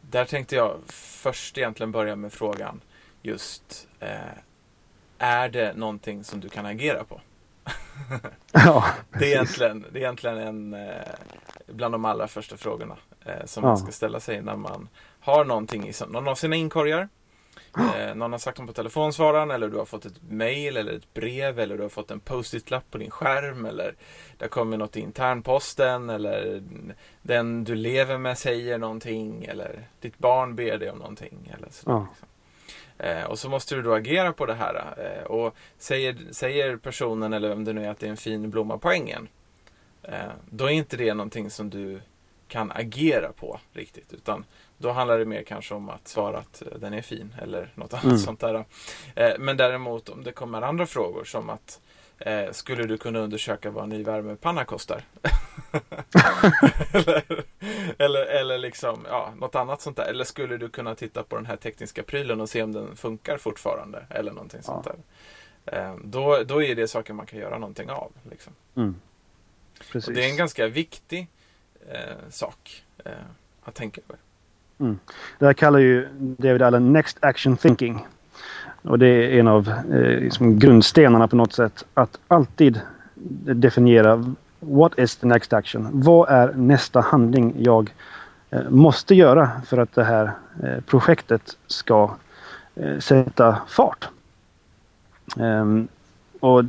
[0.00, 2.80] där tänkte jag först egentligen börja med frågan
[3.22, 4.38] just eh,
[5.18, 7.20] Är det någonting som du kan agera på?
[8.52, 8.84] ja,
[9.18, 11.14] det, är egentligen, det är egentligen en eh,
[11.66, 14.88] bland de allra första frågorna eh, som man ska ställa sig när man
[15.20, 17.08] har någonting i någon av sina inkorgar
[17.78, 21.14] Eh, någon har sagt dem på telefonsvararen eller du har fått ett mail eller ett
[21.14, 23.94] brev eller du har fått en post-it-lapp på din skärm eller
[24.38, 26.62] det kommer något i internposten eller
[27.22, 31.52] den du lever med säger någonting eller ditt barn ber dig om någonting.
[31.58, 32.06] Eller så, ja.
[32.10, 32.28] liksom.
[32.98, 34.94] Eh, och så måste du då agera på det här.
[34.98, 38.50] Eh, och säger, säger personen eller vem det nu är att det är en fin
[38.50, 39.28] blomma på ängen.
[40.02, 42.00] Eh, då är inte det någonting som du
[42.48, 44.12] kan agera på riktigt.
[44.12, 44.44] Utan
[44.78, 47.92] då handlar det mer kanske om att svara att eh, den är fin eller något
[47.92, 48.18] annat mm.
[48.18, 48.64] sånt där.
[49.14, 51.80] Eh, men däremot om det kommer andra frågor som att
[52.18, 55.04] eh, skulle du kunna undersöka vad en ny värmepanna kostar?
[56.92, 57.24] eller,
[57.98, 60.04] eller, eller liksom, ja, något annat sånt där.
[60.04, 63.38] Eller skulle du kunna titta på den här tekniska prylen och se om den funkar
[63.38, 64.06] fortfarande?
[64.10, 64.82] Eller någonting ja.
[64.82, 64.86] sånt
[65.64, 65.96] där.
[66.04, 68.12] då, då är det saker man kan göra någonting av.
[68.30, 68.52] Liksom.
[68.74, 68.94] Mm.
[69.92, 71.28] det är en ganska viktig
[71.88, 73.12] eh, sak eh,
[73.62, 74.18] att tänka över.
[74.78, 74.98] Mm.
[75.38, 78.06] Det här kallar ju David Allen Next Action Thinking.
[78.84, 81.84] Och det är en av eh, liksom grundstenarna på något sätt.
[81.94, 82.80] Att alltid
[83.54, 85.88] definiera What is the next action?
[85.92, 87.92] Vad är nästa handling jag
[88.50, 92.14] eh, måste göra för att det här eh, projektet ska
[92.74, 94.08] eh, sätta fart?
[95.40, 95.88] Ehm,
[96.40, 96.64] och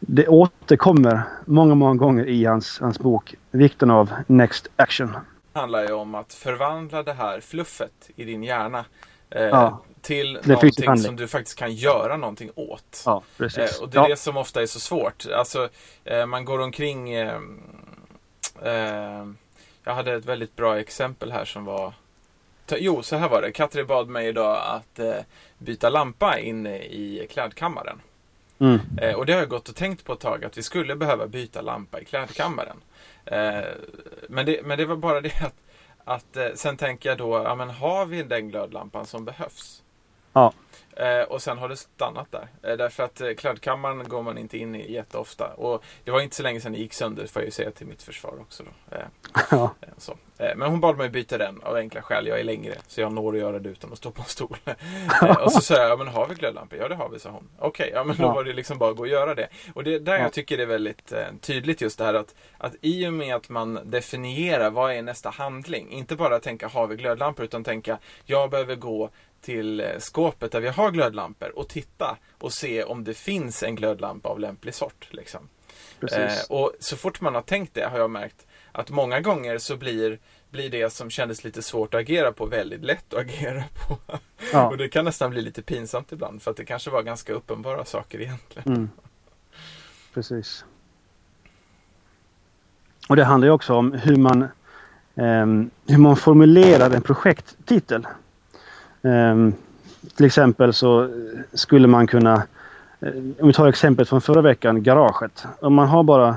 [0.00, 5.12] det återkommer många, många gånger i hans, hans bok Vikten av Next Action
[5.52, 8.84] Det handlar ju om att förvandla det här fluffet i din hjärna
[9.30, 13.02] eh, ja, till någonting som du faktiskt kan göra någonting åt.
[13.06, 13.78] Ja, precis.
[13.78, 14.08] Eh, och det är ja.
[14.08, 15.26] det som ofta är så svårt.
[15.34, 15.68] Alltså,
[16.04, 17.12] eh, man går omkring...
[17.12, 17.40] Eh,
[18.62, 19.26] eh,
[19.84, 21.92] jag hade ett väldigt bra exempel här som var...
[22.68, 23.52] Jo, så här var det.
[23.52, 25.14] Katri bad mig idag att eh,
[25.58, 28.00] byta lampa inne i klädkammaren.
[28.58, 28.80] Mm.
[29.16, 31.60] och det har jag gått och tänkt på ett tag att vi skulle behöva byta
[31.60, 32.76] lampa i klädkammaren.
[34.28, 35.54] Men, det, men det var bara det att,
[36.04, 39.82] att eh, sen tänker jag då, ja men har vi den glödlampan som behövs?
[40.32, 40.52] Ja.
[40.96, 42.48] Eh, och sen har det stannat där.
[42.62, 45.46] Eh, därför att eh, klädkammaren går man inte in i jätteofta.
[45.46, 47.86] Och det var inte så länge sedan det gick sönder, får jag ju säga till
[47.86, 48.62] mitt försvar också.
[48.62, 48.96] Då.
[48.96, 49.04] Eh,
[49.50, 49.74] ja.
[49.80, 50.12] Eh, så.
[50.38, 52.26] Eh, men hon bad mig byta den av enkla skäl.
[52.26, 54.56] Jag är längre, så jag når att göra det utan att stå på en stol.
[55.44, 56.78] och så sa jag, ja men har vi glödlampor?
[56.78, 57.48] Ja det har vi, sa hon.
[57.58, 59.48] Okej, okay, ja men då var det liksom bara att gå och göra det.
[59.74, 62.74] Och det är där jag tycker det är väldigt tydligt just det här att, att
[62.80, 65.90] i och med att man definierar vad är nästa handling.
[65.90, 67.44] Inte bara tänka, har vi glödlampor?
[67.44, 69.10] Utan tänka, jag behöver gå
[69.44, 73.74] till eh, skåpet där vi har glödlampor och titta och se om det finns en
[73.74, 75.08] glödlampa av lämplig sort.
[75.10, 75.48] Liksom.
[76.12, 79.76] Eh, och så fort man har tänkt det har jag märkt att många gånger så
[79.76, 80.18] blir,
[80.50, 83.98] blir det som kändes lite svårt att agera på väldigt lätt att agera på.
[84.52, 84.68] Ja.
[84.70, 87.84] och det kan nästan bli lite pinsamt ibland för att det kanske var ganska uppenbara
[87.84, 88.72] saker egentligen.
[88.72, 88.90] Mm.
[90.14, 90.64] Precis.
[93.08, 94.42] Och det handlar ju också om hur man,
[95.14, 95.46] eh,
[95.86, 98.06] hur man formulerar en projekttitel.
[99.04, 99.54] Ehm,
[100.16, 101.08] till exempel så
[101.52, 102.42] skulle man kunna,
[103.00, 105.46] eh, om vi tar exemplet från förra veckan, garaget.
[105.60, 106.36] Om man har bara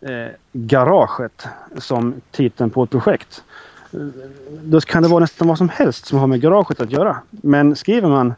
[0.00, 3.44] eh, garaget som titeln på ett projekt.
[3.92, 4.00] Eh,
[4.62, 7.16] då kan det vara nästan vad som helst som har med garaget att göra.
[7.30, 8.34] Men skriver man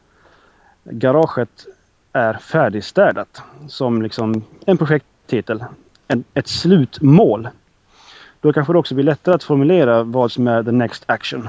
[0.85, 1.67] garaget
[2.13, 5.65] är färdigstädat som liksom en projekttitel,
[6.09, 7.49] en, ett slutmål.
[8.41, 11.49] Då kanske det också blir lättare att formulera vad som är the next action.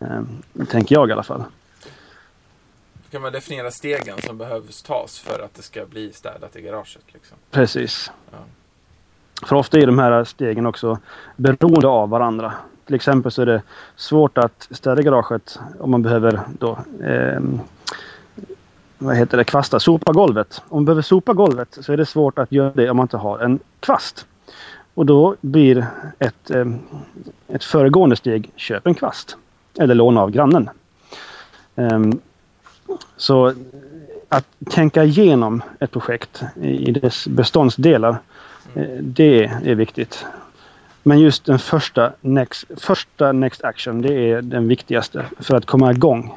[0.00, 0.66] Mm.
[0.66, 1.44] tänker jag i alla fall.
[3.10, 7.04] Kan man definiera stegen som behövs tas för att det ska bli städat i garaget?
[7.06, 7.36] Liksom?
[7.50, 8.10] Precis.
[8.30, 8.38] Ja.
[9.46, 10.98] För ofta är de här stegen också
[11.36, 12.52] beroende av varandra.
[12.86, 13.62] Till exempel så är det
[13.96, 17.40] svårt att städa garaget om man behöver då eh,
[18.98, 20.62] vad heter det, kvasta, sopa golvet.
[20.68, 23.16] Om man behöver sopa golvet så är det svårt att göra det om man inte
[23.16, 24.26] har en kvast.
[24.94, 25.86] Och då blir
[26.18, 26.66] ett, eh,
[27.48, 29.36] ett föregående steg köp en kvast.
[29.78, 30.70] Eller låna av grannen.
[31.74, 32.20] Um,
[33.16, 33.54] så
[34.28, 38.16] att tänka igenom ett projekt i dess beståndsdelar,
[38.74, 38.98] mm.
[39.00, 40.26] det är viktigt.
[41.02, 45.90] Men just den första next, första next action, det är den viktigaste för att komma
[45.90, 46.34] igång.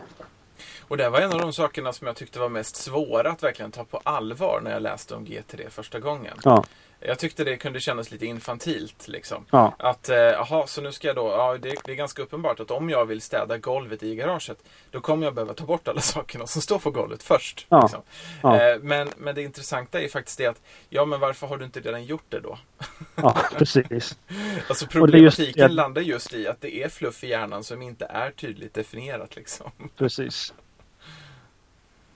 [0.88, 3.72] Och det var en av de sakerna som jag tyckte var mest svåra att verkligen
[3.72, 6.34] ta på allvar när jag läste om G3 första gången.
[6.44, 6.64] Ja.
[7.00, 9.08] Jag tyckte det kunde kännas lite infantilt.
[9.08, 9.46] Liksom.
[9.52, 9.74] Ja.
[9.80, 12.72] Att, jaha, eh, så nu ska jag då, ja det, det, är ganska uppenbart att
[12.72, 14.58] om jag vill städa golvet i garaget,
[14.92, 17.66] då kommer jag behöva ta bort alla sakerna som står på golvet först.
[17.70, 17.82] Ja.
[17.82, 18.02] Liksom.
[18.42, 18.62] Ja.
[18.62, 21.80] Eh, men, men det intressanta är faktiskt det att, ja men varför har du inte
[21.80, 22.58] redan gjort det då?
[23.16, 24.18] Ja, precis.
[24.70, 28.32] alltså problematiken just, landar just i att det är fluff i hjärnan som inte är
[28.32, 29.36] tydligt definierat.
[29.36, 29.72] Liksom.
[29.98, 30.54] Precis.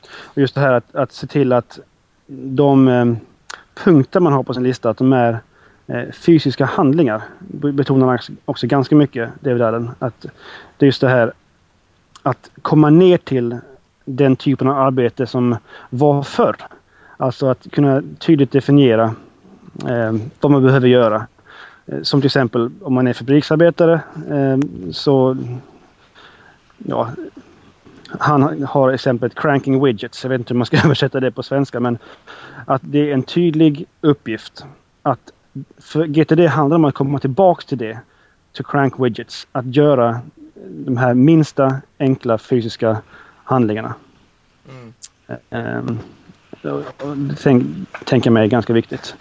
[0.04, 1.80] Och just det här att, att se till att
[2.28, 3.06] de eh,
[3.84, 5.40] punkter man har på sin lista, att de är
[5.88, 7.22] eh, fysiska handlingar.
[7.50, 9.90] Betonar man också ganska mycket, David Allen.
[10.00, 10.22] Att
[10.78, 11.34] det är just det här
[12.24, 13.58] att komma ner till
[14.06, 15.56] den typen av arbete som
[15.90, 16.56] var förr.
[17.18, 19.04] Alltså att kunna tydligt definiera
[19.90, 21.28] eh, vad man behöver göra.
[21.86, 24.58] Eh, som till exempel om man är fabriksarbetare eh,
[24.92, 25.38] så
[26.78, 27.10] ja,
[28.20, 30.24] han har exemplet cranking widgets.
[30.24, 31.98] Jag vet inte hur man ska översätta det på svenska men
[32.66, 34.66] att det är en tydlig uppgift.
[35.02, 35.32] Att
[35.78, 38.00] för GTD handlar om att komma tillbaks till det.
[38.54, 39.48] To crank widgets.
[39.52, 40.20] Att göra
[40.70, 43.02] de här minsta enkla fysiska
[43.44, 43.94] handlingarna.
[44.70, 44.94] Mm.
[45.50, 46.00] Um,
[47.42, 47.64] tänk,
[48.06, 49.16] tänker mig är ganska viktigt.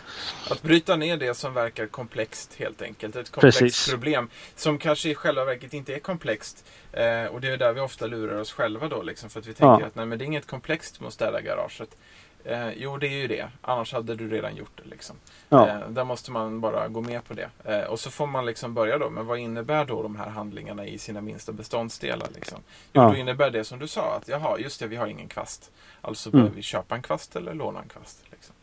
[0.51, 3.17] Att bryta ner det som verkar komplext helt enkelt.
[3.17, 3.91] Ett komplext Precis.
[3.91, 6.65] problem som kanske i själva verket inte är komplext.
[6.93, 9.31] Eh, och det är där vi ofta lurar oss själva då liksom.
[9.31, 9.87] För att vi tänker ja.
[9.87, 11.97] att nej, men det är inget komplext med att städa garaget.
[12.45, 13.49] Eh, jo, det är ju det.
[13.63, 14.91] Annars hade du redan gjort det.
[14.91, 15.17] Liksom.
[15.49, 15.69] Ja.
[15.69, 17.51] Eh, där måste man bara gå med på det.
[17.65, 19.11] Eh, och så får man liksom börja då.
[19.11, 22.29] Men vad innebär då de här handlingarna i sina minsta beståndsdelar?
[22.35, 22.59] Liksom?
[22.93, 23.09] Jo, ja.
[23.09, 24.17] då innebär det som du sa.
[24.17, 25.71] Att jaha, just det, vi har ingen kvast.
[26.01, 26.41] Alltså mm.
[26.41, 28.25] behöver vi köpa en kvast eller låna en kvast.
[28.31, 28.55] Liksom.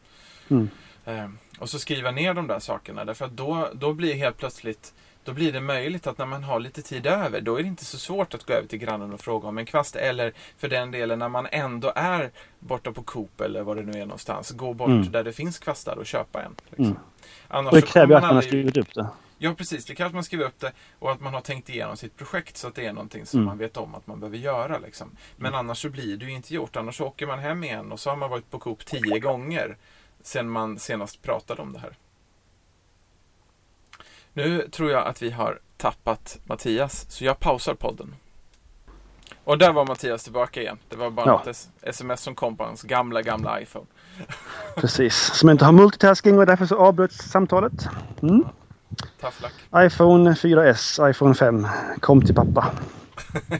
[0.50, 0.70] Mm.
[1.06, 3.06] Eh, och så skriva ner de där sakerna.
[3.06, 4.94] Därför att då, då blir helt plötsligt
[5.28, 7.86] då blir det möjligt att när man har lite tid över, då är det inte
[7.86, 9.96] så svårt att gå över till grannen och fråga om en kvast.
[9.96, 13.92] Eller för den delen när man ändå är borta på Coop eller vad det nu
[14.00, 15.12] är någonstans, gå bort mm.
[15.12, 16.56] där det finns kvastar och köpa en.
[16.66, 16.86] Liksom.
[16.86, 16.98] Mm.
[17.48, 19.08] Annars och det kräver att man har skrivit upp det.
[19.38, 19.86] Ja, precis.
[19.86, 22.58] Det krävs att man skriver upp det och att man har tänkt igenom sitt projekt
[22.58, 23.46] så att det är någonting som mm.
[23.46, 24.78] man vet om att man behöver göra.
[24.78, 25.12] Liksom.
[25.36, 25.60] Men mm.
[25.60, 26.76] annars så blir det ju inte gjort.
[26.76, 29.78] Annars åker man hem igen och så har man varit på Coop tio gånger
[30.22, 31.98] sen man senast pratade om det här.
[34.38, 38.16] Nu tror jag att vi har tappat Mattias, så jag pausar podden.
[39.44, 40.78] Och där var Mattias tillbaka igen.
[40.90, 41.44] Det var bara ja.
[41.52, 43.86] ett sms som kom på hans gamla, gamla iPhone.
[44.76, 47.88] Precis, som inte har multitasking och därför så avbröts samtalet.
[48.22, 48.46] Mm.
[49.72, 49.86] Ja.
[49.86, 51.68] iPhone 4S, iPhone 5.
[52.00, 52.72] Kom till pappa.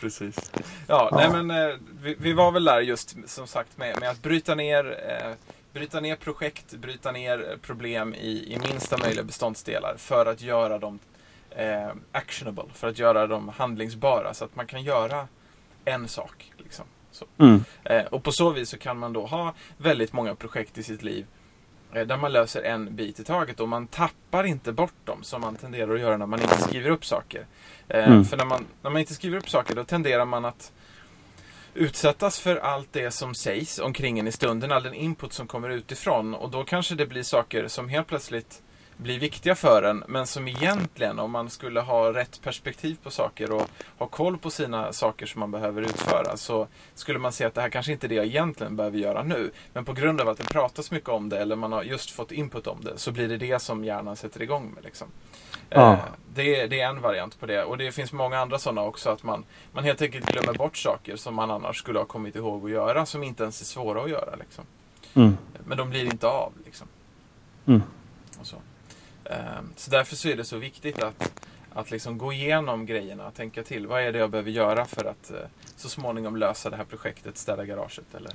[0.00, 0.50] Precis.
[0.54, 4.10] Ja, ja, nej men eh, vi, vi, var väl där just som sagt med, med
[4.10, 5.32] att bryta ner eh,
[5.72, 10.98] bryta ner projekt, bryta ner problem i, i minsta möjliga beståndsdelar för att göra dem
[11.50, 15.28] eh, actionable, för att göra dem handlingsbara så att man kan göra
[15.84, 16.52] en sak.
[16.56, 16.84] Liksom.
[17.38, 17.64] Mm.
[17.84, 21.02] Eh, och på så vis så kan man då ha väldigt många projekt i sitt
[21.02, 21.26] liv
[21.92, 25.40] eh, där man löser en bit i taget och man tappar inte bort dem som
[25.40, 27.46] man tenderar att göra när man inte skriver upp saker.
[27.88, 28.24] Eh, mm.
[28.24, 30.72] För när man, när man inte skriver upp saker då tenderar man att
[31.78, 35.70] utsättas för allt det som sägs omkring en i stunden, all den input som kommer
[35.70, 36.34] utifrån.
[36.34, 38.62] Och då kanske det blir saker som helt plötsligt
[38.96, 43.52] blir viktiga för en, men som egentligen, om man skulle ha rätt perspektiv på saker
[43.52, 47.54] och ha koll på sina saker som man behöver utföra, så skulle man se att
[47.54, 49.50] det här kanske inte är det jag egentligen behöver göra nu.
[49.72, 52.32] Men på grund av att det pratas mycket om det, eller man har just fått
[52.32, 54.84] input om det, så blir det det som hjärnan sätter igång med.
[54.84, 55.08] Liksom.
[55.70, 55.92] Ja.
[55.92, 55.98] Eh,
[56.34, 57.64] det, det, är en variant på det.
[57.64, 59.10] Och det finns många andra sådana också.
[59.10, 62.64] Att man, man helt enkelt glömmer bort saker som man annars skulle ha kommit ihåg
[62.64, 63.06] att göra.
[63.06, 64.36] Som inte ens är svåra att göra.
[64.36, 64.64] Liksom.
[65.14, 65.36] Mm.
[65.66, 66.52] Men de blir inte av.
[66.64, 66.86] Liksom.
[67.66, 67.82] Mm.
[68.42, 68.56] Så.
[69.24, 73.30] Um, så därför så är det så viktigt att, att liksom gå igenom grejerna.
[73.30, 73.86] Tänka till.
[73.86, 75.38] Vad är det jag behöver göra för att uh,
[75.76, 77.38] så småningom lösa det här projektet.
[77.38, 78.32] Städa garaget eller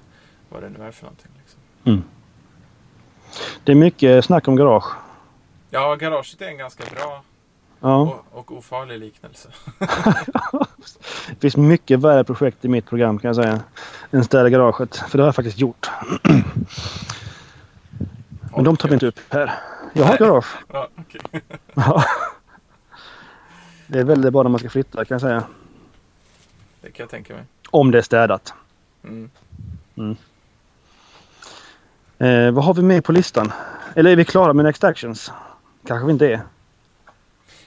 [0.50, 1.32] vad det nu är för någonting.
[1.38, 1.60] Liksom.
[1.86, 2.04] Mm.
[3.64, 4.96] Det är mycket snack om garage.
[5.76, 7.24] Ja, garaget är en ganska bra
[7.80, 8.02] ja.
[8.02, 9.50] och, och ofarlig liknelse.
[11.28, 13.62] det finns mycket värre projekt i mitt program kan jag säga.
[14.12, 14.96] Än städa garaget.
[14.96, 15.90] För det har jag faktiskt gjort.
[18.56, 19.54] Men de tar vi inte upp här.
[19.94, 20.56] Jag har garage.
[20.74, 21.42] Ja, okay.
[23.88, 25.44] Det är väldigt bra när man ska flytta kan jag säga.
[26.82, 27.44] Det kan jag tänka mig.
[27.70, 28.54] Om det är städat.
[29.04, 29.30] Mm.
[29.96, 30.16] Mm.
[32.18, 33.52] Eh, vad har vi med på listan?
[33.96, 35.32] Eller är vi klara med Next Actions?
[35.88, 36.42] Kanske vi inte är.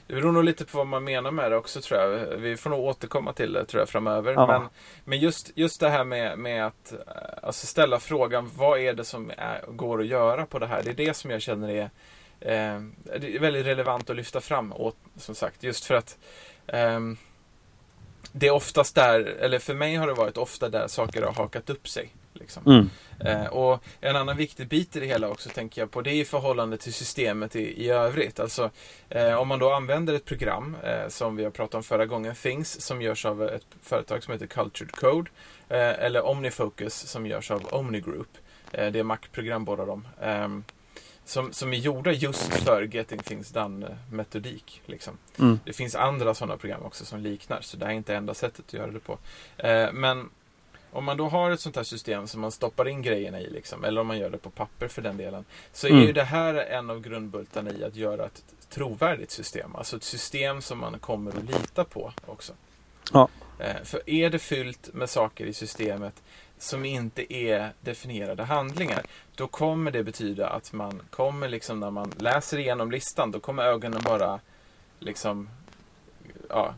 [0.07, 2.37] Det beror nog lite på vad man menar med det också tror jag.
[2.37, 4.33] Vi får nog återkomma till det tror jag framöver.
[4.33, 4.47] Ja.
[4.47, 4.69] Men,
[5.05, 6.99] men just, just det här med, med att eh,
[7.43, 10.83] alltså ställa frågan vad är det som är, går att göra på det här?
[10.83, 11.83] Det är det som jag känner är,
[12.41, 12.81] eh,
[13.21, 14.73] det är väldigt relevant att lyfta fram.
[14.73, 16.19] Åt, som sagt, just för att
[16.67, 17.17] ehm,
[18.33, 21.71] det är oftast där, eller för mig har det varit ofta där saker har hakat
[21.71, 22.13] upp sig.
[22.37, 22.63] Liksom.
[22.67, 22.91] Mm.
[23.21, 26.21] Eh, och en annan viktig bit i det hela också tänker jag på det är
[26.21, 28.41] i förhållande till systemet i, i övrigt.
[28.41, 28.71] Alltså
[29.09, 32.35] eh, om man då använder ett program eh, som vi har pratat om förra gången,
[32.35, 35.31] Things, som görs av ett företag som heter Cultured Code.
[35.69, 38.29] Eh, eller Omnifocus som görs av Omnigroup.
[38.73, 40.09] Eh, det är Mac-program båda de.
[40.21, 40.65] Ehm,
[41.25, 44.83] som, som är gjorda just för Getting Things Done-metodik.
[44.87, 45.19] Liksom.
[45.39, 45.61] Mm.
[45.65, 48.65] Det finns andra sådana program också som liknar, så det här är inte enda sättet
[48.67, 49.19] att göra det på.
[49.57, 50.31] Eh, men
[50.97, 53.85] om man då har ett sånt här system som man stoppar in grejerna i, liksom,
[53.85, 56.03] eller om man gör det på papper för den delen, så är Mm.
[56.03, 59.77] ju det här en av grundbultarna i att göra ett trovärdigt system.
[59.77, 62.53] Alltså ett system som man kommer att lita på också.
[63.13, 63.29] Ja.
[63.59, 66.23] Eh, för är det fyllt med saker i systemet
[66.59, 69.03] som inte är definierade handlingar,
[69.35, 73.63] då kommer det betyda att man kommer liksom när man läser igenom listan, då kommer
[73.63, 74.41] ögonen bara
[74.99, 75.49] liksom
[76.51, 76.75] ja,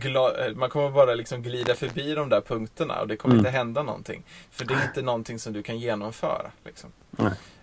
[0.00, 3.46] gla- man kommer bara liksom glida förbi de där punkterna och det kommer Mm.
[3.46, 4.22] inte hända någonting.
[4.50, 6.50] För det är inte någonting som du kan genomföra.
[6.64, 6.92] Liksom.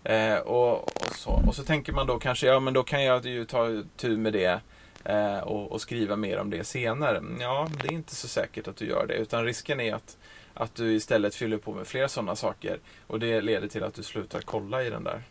[0.03, 1.31] Eh, och, och, så.
[1.47, 4.33] och så tänker man då kanske, ja men då kan jag ju ta tur med
[4.33, 4.59] det
[5.05, 7.23] eh, och, och skriva mer om det senare.
[7.39, 9.13] Ja, det är inte så säkert att du gör det.
[9.13, 10.17] Utan risken är att,
[10.53, 12.79] att du istället fyller på med fler sådana saker.
[13.07, 15.23] Och det leder till att du slutar kolla i den där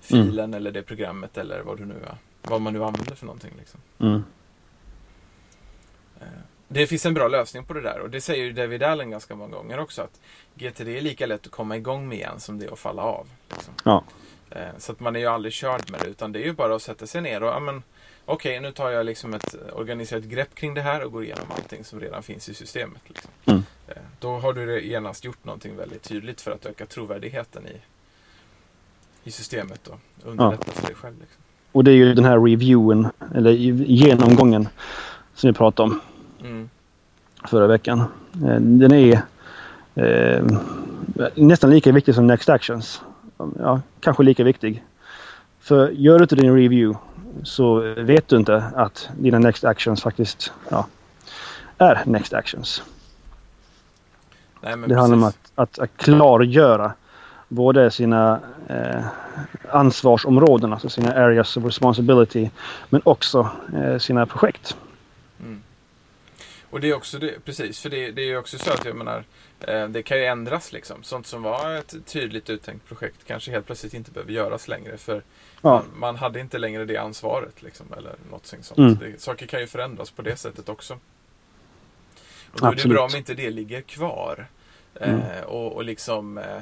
[0.00, 1.94] filen eller det programmet eller vad, du nu,
[2.42, 3.52] vad man nu använder för någonting.
[3.58, 3.80] Liksom.
[3.98, 4.24] Mm.
[6.68, 9.34] Det finns en bra lösning på det där och det säger ju David Allen ganska
[9.34, 10.20] många gånger också att
[10.54, 13.26] GTD är lika lätt att komma igång med igen som det är att falla av.
[13.50, 13.74] Liksom.
[13.84, 14.04] Ja.
[14.50, 16.74] Eh, Så att man är ju aldrig körd med det utan det är ju bara
[16.74, 17.82] att sätta sig ner och ja, men,
[18.24, 21.84] okej nu tar jag liksom ett organiserat grepp kring det här och går igenom allting
[21.84, 23.00] som redan finns i systemet.
[23.06, 23.30] Liksom.
[23.44, 23.62] Mm.
[23.88, 27.76] Eh, Då har du genast gjort någonting väldigt tydligt för att öka trovärdigheten i,
[29.24, 31.14] i systemet och underlätta för dig själv.
[31.20, 31.42] Liksom.
[31.72, 34.68] Och det är ju den här reviewen, eller genomgången,
[35.34, 36.00] som vi pratade om
[36.40, 36.68] Mm.
[37.44, 38.00] förra veckan.
[38.34, 39.22] Eh, Den är
[39.94, 40.44] eh,
[41.34, 43.02] nästan lika viktig som Next Actions.
[43.58, 44.84] Ja, kanske lika viktig.
[45.60, 46.98] För gör du inte din review
[47.42, 50.86] så vet du inte att dina Next Actions faktiskt ja,
[51.78, 52.82] är Next Actions.
[54.60, 55.52] Nej, Det handlar om precis.
[55.54, 56.92] att, att, att klargöra
[57.48, 59.04] både sina eh,
[59.70, 62.50] ansvarsområden, alltså sina areas of responsibility,
[62.90, 64.76] men också eh, sina projekt.
[66.70, 68.96] Och det är också det, precis, för det, det är ju också så att jag
[68.96, 69.24] menar,
[69.60, 71.02] eh, det kan ju ändras liksom.
[71.02, 74.96] Sånt som var ett tydligt uttänkt projekt kanske helt plötsligt inte behöver göras längre.
[74.96, 75.22] För
[75.62, 75.70] Ja.
[75.70, 78.78] man, man hade inte längre det ansvaret liksom, eller något sånt.
[78.78, 78.98] Mm.
[78.98, 80.98] Det, saker kan ju förändras på det sättet också.
[82.52, 84.46] Och då är det bra om inte det ligger kvar.
[84.94, 85.44] Eh, Mm.
[85.46, 86.60] och, och liksom eh,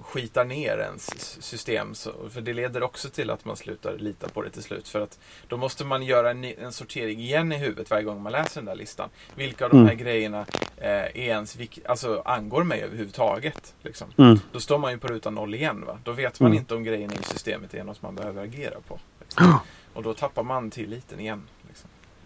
[0.00, 1.10] skitar ner ens
[1.42, 1.94] system.
[1.94, 4.88] Så, för det leder också till att man slutar lita på det till slut.
[4.88, 8.32] För att då måste man göra en, en sortering igen i huvudet varje gång man
[8.32, 9.08] läser den där listan.
[9.34, 9.88] Vilka av de Mm.
[9.88, 13.74] här grejerna eh, är ens alltså, angår mig överhuvudtaget.
[13.82, 14.08] Liksom.
[14.18, 14.38] Mm.
[14.52, 15.84] Då står man ju på ruta noll igen.
[15.86, 15.98] Va?
[16.04, 16.58] Då vet man Mm.
[16.58, 18.98] inte om grejerna i systemet är något man behöver agera på.
[19.20, 19.58] Liksom.
[19.94, 21.42] Och då tappar man tilliten igen.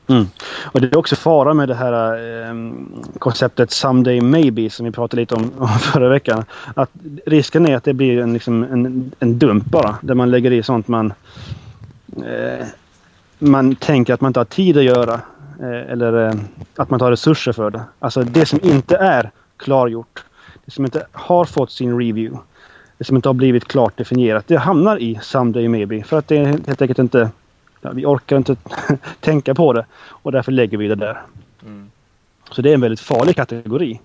[0.09, 0.27] Mm.
[0.65, 2.55] Och det är också fara med det här eh,
[3.19, 6.45] konceptet someday maybe som vi pratade lite om, om förra veckan.
[6.75, 6.91] Att
[7.27, 9.99] risken är att det blir en, liksom, en, en dump bara.
[10.01, 11.13] Där man lägger i sånt man
[12.17, 12.67] eh,
[13.39, 15.21] man tänker att man inte har tid att göra.
[15.61, 16.35] Eh, eller eh,
[16.77, 17.83] att man inte har resurser för det.
[17.99, 20.25] Alltså det som inte är klargjort.
[20.65, 22.39] Det som inte har fått sin review.
[22.99, 24.45] Det som inte har blivit klart definierat.
[24.47, 26.03] Det hamnar i someday maybe.
[26.03, 27.31] För att det helt enkelt inte
[27.81, 28.57] vi orkar inte
[29.21, 31.23] tänka på det och därför lägger vi det där.
[31.63, 31.91] Mm.
[32.51, 34.01] Så det är en väldigt farlig kategori.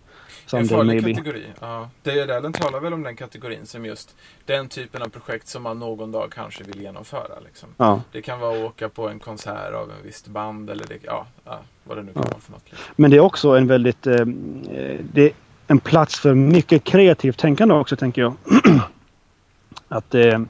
[0.54, 1.14] En farlig maybe.
[1.14, 1.44] kategori.
[1.60, 1.90] Ja.
[2.38, 6.12] Allen talar väl om den kategorin som just den typen av projekt som man någon
[6.12, 7.40] dag kanske vill genomföra.
[7.46, 7.70] Liksom.
[7.78, 8.02] Ja.
[8.12, 11.28] Det kan vara att åka på en konsert av en visst band eller det, ja,
[11.46, 12.30] ja, vad det nu kan Ja.
[12.30, 12.64] vara för något.
[12.66, 12.94] Liksom.
[12.96, 14.08] Men det är också en väldigt...
[14.08, 15.32] Eh, eh, det är
[15.68, 18.34] en plats för mycket kreativt tänkande också tänker jag.
[19.88, 20.42] Att eh,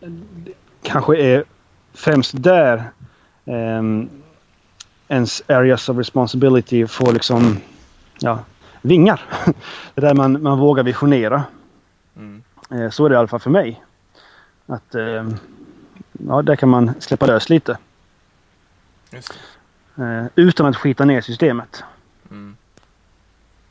[0.00, 0.52] det
[0.82, 1.44] kanske är
[1.96, 2.90] främst där
[3.44, 3.82] eh,
[5.08, 7.60] ens areas of responsibility får liksom
[8.18, 8.38] ja,
[8.82, 9.22] vingar.
[9.94, 11.44] Det är där man, man vågar visionera.
[12.16, 12.42] Mm.
[12.70, 13.82] Eh, så är det i alla fall för mig.
[14.66, 15.30] Att eh,
[16.12, 17.78] ja, där kan man släppa lös lite.
[19.98, 21.84] Eh, utan att skita ner systemet.
[22.30, 22.56] Mm.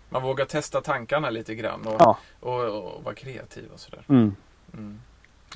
[0.09, 2.17] Man vågar testa tankarna lite grann och, Ja.
[2.39, 4.03] och, och, vara kreativ och sådär.
[4.07, 4.36] Mm.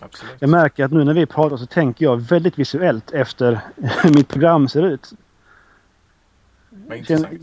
[0.01, 0.35] Absolut.
[0.39, 4.27] Jag märker att nu när vi pratar så tänker jag väldigt visuellt efter hur mitt
[4.27, 5.13] program ser ut.
[7.07, 7.37] Känner,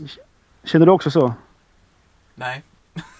[0.63, 1.33] känner du också så?
[2.35, 2.63] Nej.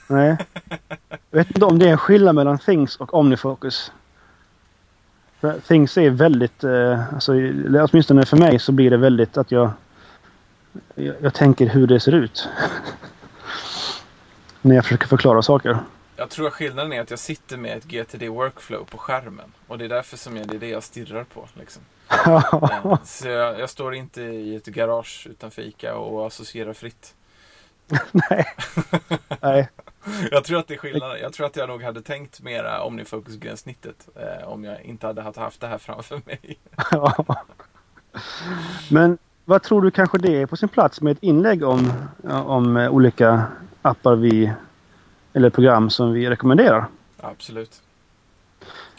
[0.08, 0.38] Nej.
[1.32, 3.92] Jag vet inte om det är en skillnad mellan Things och Omnifocus.
[5.40, 9.52] För Things är väldigt, eh, alltså, eller åtminstone för mig så blir det väldigt att
[9.52, 9.72] jag,
[10.96, 12.50] jag, jag tänker hur det ser ut.
[14.62, 15.80] När jag försöker förklara saker.
[16.20, 19.52] Jag tror att skillnaden är att jag sitter med ett GTD Workflow på skärmen.
[19.68, 21.48] Och det är därför som jag, det är det jag stirrar på.
[21.54, 21.82] Liksom.
[22.28, 27.16] Eh, Så jag, jag står inte i ett garage utanför ICA och associerar fritt.
[28.12, 28.46] Nej.
[29.42, 29.70] Nej.
[30.32, 31.18] Jag tror att det är skillnaden.
[31.22, 35.62] Jag tror att jag nog hade tänkt mera omnifocus-gränssnittet eh, om jag inte hade haft
[35.62, 36.58] det här framför mig.
[38.92, 41.94] Men vad tror du kanske det är på sin plats med ett inlägg om,
[42.24, 43.44] om eh, olika
[43.82, 44.54] appar vi
[45.38, 46.86] eller program som vi rekommenderar?
[47.20, 47.82] Absolut.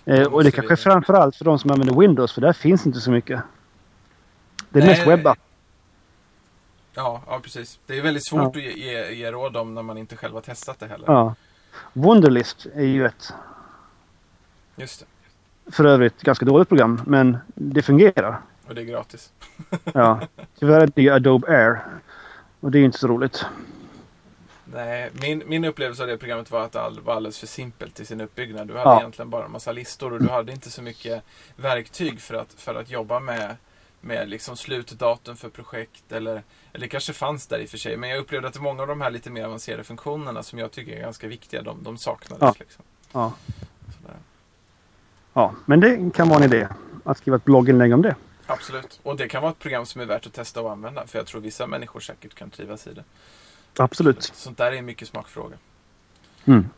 [0.05, 3.01] Eh, och det kanske vi- framförallt för de som använder Windows för där finns inte
[3.01, 3.41] så mycket.
[4.70, 4.91] Det är Nej.
[4.97, 5.39] mest webbapp.
[6.95, 7.78] Ja, ja, precis.
[7.86, 10.78] Det är väldigt svårt att ge, ge, råd om när man inte själv har testat
[10.80, 11.05] det heller.
[11.07, 11.34] Ja.
[11.93, 13.32] Wunderlist är ju ett
[14.76, 15.01] Just
[15.64, 15.72] det.
[15.72, 18.41] för övrigt ganska dåligt program men det fungerar.
[18.66, 19.32] Och det är gratis.
[19.95, 20.20] Ja.
[20.59, 21.80] Tyvärr är det Adobe Air.
[22.61, 23.47] Och det är ju inte så roligt.
[24.73, 28.01] Nej, min, min upplevelse av det programmet var att det all- var alldeles för simpelt
[28.01, 28.69] i sin uppbyggnad.
[28.69, 28.99] Du hade Ja.
[29.01, 31.23] egentligen bara en massa listor och du hade inte så mycket
[31.57, 33.57] verktyg för att, för att jobba med,
[34.01, 36.12] med liksom slutdatum för projekt.
[36.12, 36.33] Eller,
[36.73, 37.97] eller det kanske fanns där i och för sig.
[37.97, 40.93] Men jag upplevde att många av de här lite mer avancerade funktionerna som jag tycker
[40.97, 42.43] är ganska viktiga, de, de saknades.
[42.43, 42.55] Ja.
[42.59, 42.85] Liksom.
[43.12, 43.33] Ja.
[44.01, 44.16] Sådär.
[45.33, 45.55] ja.
[45.66, 46.69] Men det kan vara en idé.
[47.05, 48.14] Att skriva ett blogginlägg om det.
[48.47, 49.01] Absolut.
[49.03, 51.07] Och det kan vara ett program som är värt att testa och använda.
[51.07, 53.05] För jag tror vissa människor säkert kan trivas i det.
[53.81, 54.22] Absolut.
[54.22, 55.57] Sånt där är en mycket smakfråga.
[56.45, 56.68] Mm.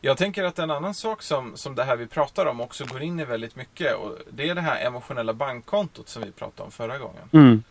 [0.00, 3.02] Jag tänker att en annan sak som, som det här vi pratar om också går
[3.02, 3.94] in i väldigt mycket.
[3.96, 7.28] Och det är det här emotionella bankkontot som vi pratade om förra gången.
[7.32, 7.62] Mm.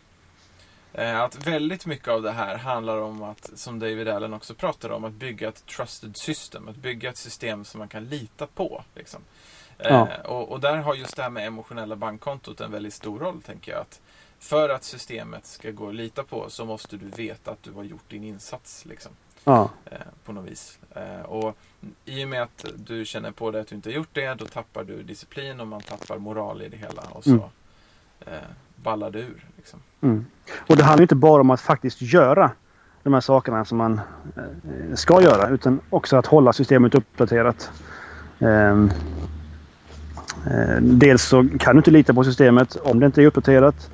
[0.92, 4.94] Eh, att väldigt mycket av det här handlar om att, som David Allen också pratade
[4.94, 6.68] om, att bygga ett trusted system.
[6.68, 8.84] Att bygga ett system som man kan lita på.
[8.94, 9.20] Liksom.
[9.78, 10.08] Eh, Ja.
[10.24, 13.72] och, och där har just det här med emotionella bankkontot en väldigt stor roll, tänker
[13.72, 13.80] jag.
[13.80, 14.00] Att
[14.42, 17.82] för att systemet ska gå att lita på så måste du veta att du har
[17.84, 18.84] gjort din insats.
[18.86, 19.12] Liksom
[19.44, 19.70] Ja.
[19.84, 20.78] eh, på något vis.
[20.94, 21.56] Eh, och
[22.04, 24.44] I och med att du känner på dig att du inte har gjort det, då
[24.46, 27.02] tappar du disciplin och man tappar moral i det hela.
[27.10, 27.42] Och så Mm.
[28.26, 28.32] eh,
[28.76, 29.46] ballar det ur.
[29.56, 29.80] Liksom.
[30.00, 30.26] Mm.
[30.66, 32.50] Och det handlar inte bara om att faktiskt göra
[33.02, 34.00] de här sakerna som man
[34.94, 37.70] ska göra utan också att hålla systemet uppdaterat.
[38.38, 38.90] Ehm,
[40.46, 43.90] eh, dels så kan du inte lita på systemet om det inte är uppdaterat.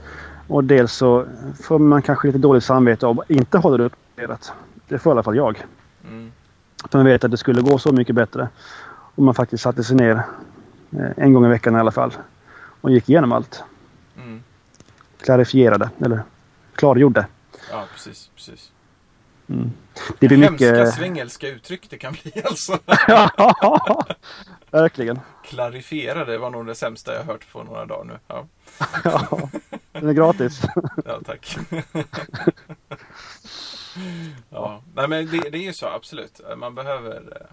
[0.49, 1.27] Och dels så
[1.63, 4.53] får man kanske lite dåligt samvete om att inte hålla det uppdaterat.
[4.89, 5.65] Det får i alla fall jag.
[6.05, 6.33] Mm.
[6.85, 8.49] Att man vet att det skulle gå så mycket bättre
[9.15, 10.23] om man faktiskt satte sig ner
[10.91, 12.13] eh, en gång i veckan i alla fall
[12.81, 13.63] och gick igenom allt.
[14.17, 14.43] Mm.
[15.21, 16.23] Klarifierade eller
[16.75, 17.27] klargjorde.
[17.71, 18.31] Ja, precis.
[18.35, 18.73] precis.
[19.49, 19.71] Mm.
[20.19, 20.95] Det blir Hemska mycket...
[20.95, 22.79] svengelska uttryck det kan bli alltså.
[23.07, 24.07] Ja,
[24.71, 25.21] verkligen.
[25.45, 28.19] Klarifiera, det var nog det sämsta jag hört på några dagar nu.
[28.27, 28.47] Ja,
[29.05, 29.51] Ja,
[29.93, 30.63] den är gratis.
[31.05, 31.57] ja tack.
[34.51, 36.41] ja, nej men det, det är ju så, absolut.
[36.57, 37.47] Man behöver, eh,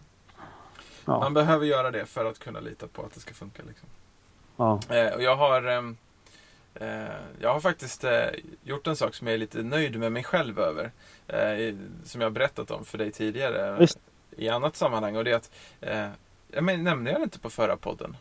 [1.05, 3.63] Ja, man behöver göra det för att kunna lita på att det ska funka.
[3.68, 3.88] Liksom.
[4.57, 4.80] ja.
[4.95, 5.97] Eh, och jag har ehm,
[6.76, 7.05] eh,
[7.41, 8.05] Jag har faktiskt
[8.63, 10.91] gjort en sak som jag är lite nöjd med mig själv över.
[12.03, 13.76] Som jag har berättat om för dig tidigare.
[13.80, 13.99] Visst.
[14.38, 15.16] I annat sammanhang.
[15.16, 15.51] Och det är att
[16.52, 18.18] jag men, Nämnde jag det inte på förra podden?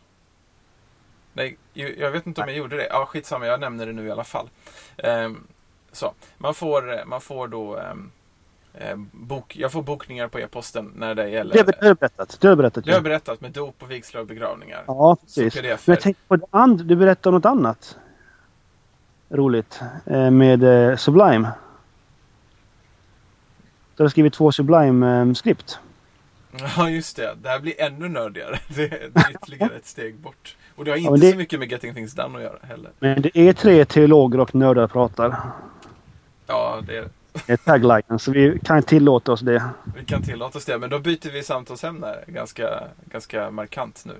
[1.33, 2.87] Nej, jag vet inte om jag gjorde det.
[2.89, 3.45] Ja, skitsamma.
[3.45, 4.49] Jag nämner det nu i alla fall.
[4.97, 5.47] Ehm,
[5.91, 8.11] så, man får, man får då ehm,
[8.73, 12.37] eh, bok, Jag får bokningar på e-posten när det gäller Det har du berättat.
[12.41, 12.85] Det har berättat.
[12.85, 14.83] det har berättat med dop och vigslar och begravningar.
[14.87, 15.55] Ja, precis.
[15.55, 16.83] Men jag tänkte på det andra.
[16.83, 17.97] Du berättade om något annat.
[19.29, 19.81] Roligt.
[20.05, 21.51] Eh, Med eh, Sublime.
[23.95, 25.79] Du har skrivit två Sublime-skript.
[26.77, 27.35] Ja, just det.
[27.41, 28.59] Det här blir ännu nördigare.
[28.67, 30.55] Det är, det är ytterligare ett steg bort.
[30.75, 32.91] Och det har inte men det- så mycket med Getting Things Done att göra heller.
[32.99, 35.35] Men det är tre teologer och nördar pratar.
[36.47, 37.09] Ja, det,
[37.47, 39.63] Det är taglinen, så vi kan tillåta oss det.
[39.97, 40.77] vi kan tillåta oss det.
[40.77, 44.13] Men då byter vi samtalsämne ganska, ganska markant nu.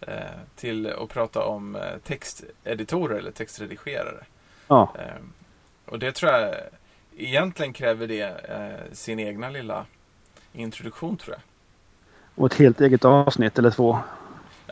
[0.00, 0.14] Eh,
[0.56, 4.24] till att prata om eh, texteditorer eller textredigerare.
[4.68, 5.22] Ja, Eh,
[5.86, 6.54] och det tror jag
[7.16, 9.84] egentligen kräver det eh, sin egna lilla
[10.52, 11.42] introduktion tror jag.
[12.38, 13.98] Och ett helt eget avsnitt eller två.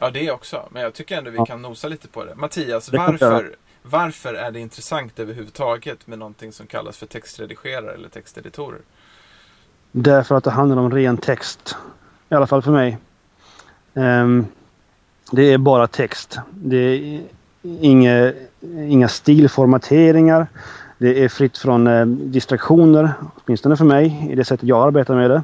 [0.00, 0.68] Ja, det också.
[0.70, 1.46] Men jag tycker ändå vi Ja.
[1.46, 2.34] kan nosa lite på det.
[2.34, 8.08] Mattias, Det varför, varför är det intressant överhuvudtaget med någonting som kallas för textredigerare eller
[8.08, 8.80] texteditorer?
[9.92, 11.76] Därför att det handlar om ren text.
[12.28, 12.98] I alla fall för mig.
[13.94, 14.46] Ehm,
[15.32, 16.38] Det är bara text.
[16.50, 17.20] Det är
[17.62, 18.32] inga,
[18.88, 20.46] inga stilformateringar.
[20.98, 23.14] Det är fritt från eh, distraktioner,
[23.44, 25.42] åtminstone för mig, i det sättet jag arbetar med det.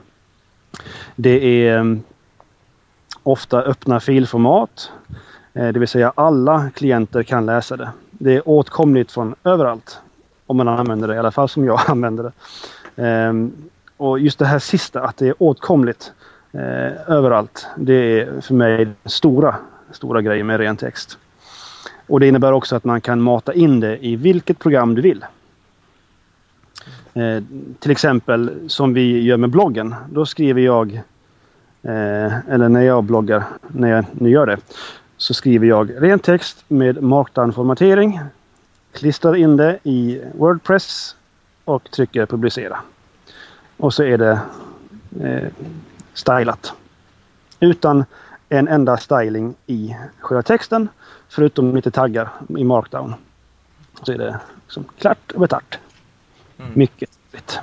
[1.16, 1.84] Det är eh,
[3.22, 4.92] ofta öppna filformat.
[5.54, 7.90] Eh, det vill säga alla klienter kan läsa det.
[8.10, 10.00] Det är åtkomligt från överallt.
[10.46, 12.32] Om man använder det, i alla fall som jag använder det.
[13.02, 13.52] Ehm,
[13.96, 16.12] och just det här sista, att det är åtkomligt
[16.52, 17.66] eh, överallt.
[17.76, 19.56] Det är för mig stora,
[19.90, 21.18] stora grejer med ren text.
[22.06, 25.24] Och det innebär också att man kan mata in det i vilket program du vill.
[27.14, 27.42] Eh,
[27.78, 29.94] till exempel som vi gör med bloggen.
[30.10, 31.02] Då skriver jag,
[31.82, 34.58] eh, eller när jag bloggar, när jag nu gör det,
[35.16, 38.20] så skriver jag ren text med markdown-formatering.
[38.92, 41.16] Klistrar in det i Wordpress
[41.64, 42.80] och trycker publicera.
[43.76, 44.40] Och så är det
[45.20, 45.48] eh,
[46.14, 46.72] stylat.
[47.60, 48.04] Utan
[48.48, 50.88] en enda styling i själva texten.
[51.28, 52.28] Förutom lite taggar
[52.58, 53.14] i markdown.
[54.02, 55.78] Så är det liksom klart och betart.
[56.58, 56.72] Mm.
[56.74, 57.60] Mycket roligt.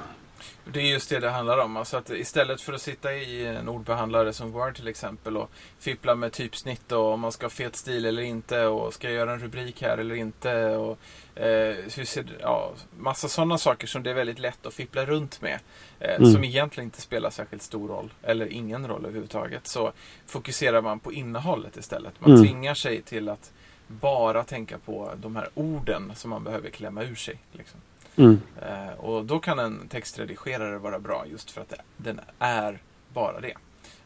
[0.74, 1.78] Det är just det det handlar om.
[1.78, 5.50] Alltså att istället för att sitta i en ordbehandlare som Word till exempel och
[5.80, 9.16] fippla med typsnitt och om man ska ha fet stil eller inte och ska jag
[9.16, 10.66] göra en rubrik här eller inte.
[10.66, 10.98] Och,
[11.42, 15.60] eh, ser, ja, massa sådana saker som det är väldigt lätt att fippla runt med.
[16.00, 16.34] Eh, mm.
[16.34, 19.68] Som egentligen inte spelar särskilt stor roll eller ingen roll överhuvudtaget.
[19.68, 19.92] Så
[20.28, 22.14] fokuserar man på innehållet istället.
[22.20, 22.44] Man mm.
[22.44, 23.52] tvingar sig till att
[23.88, 27.38] bara tänka på de här orden som man behöver klämma ur sig.
[27.52, 27.80] Liksom.
[28.20, 28.42] Mm.
[28.62, 32.82] Eh, och då kan en textredigerare vara bra just för att det, den är
[33.14, 33.54] bara det.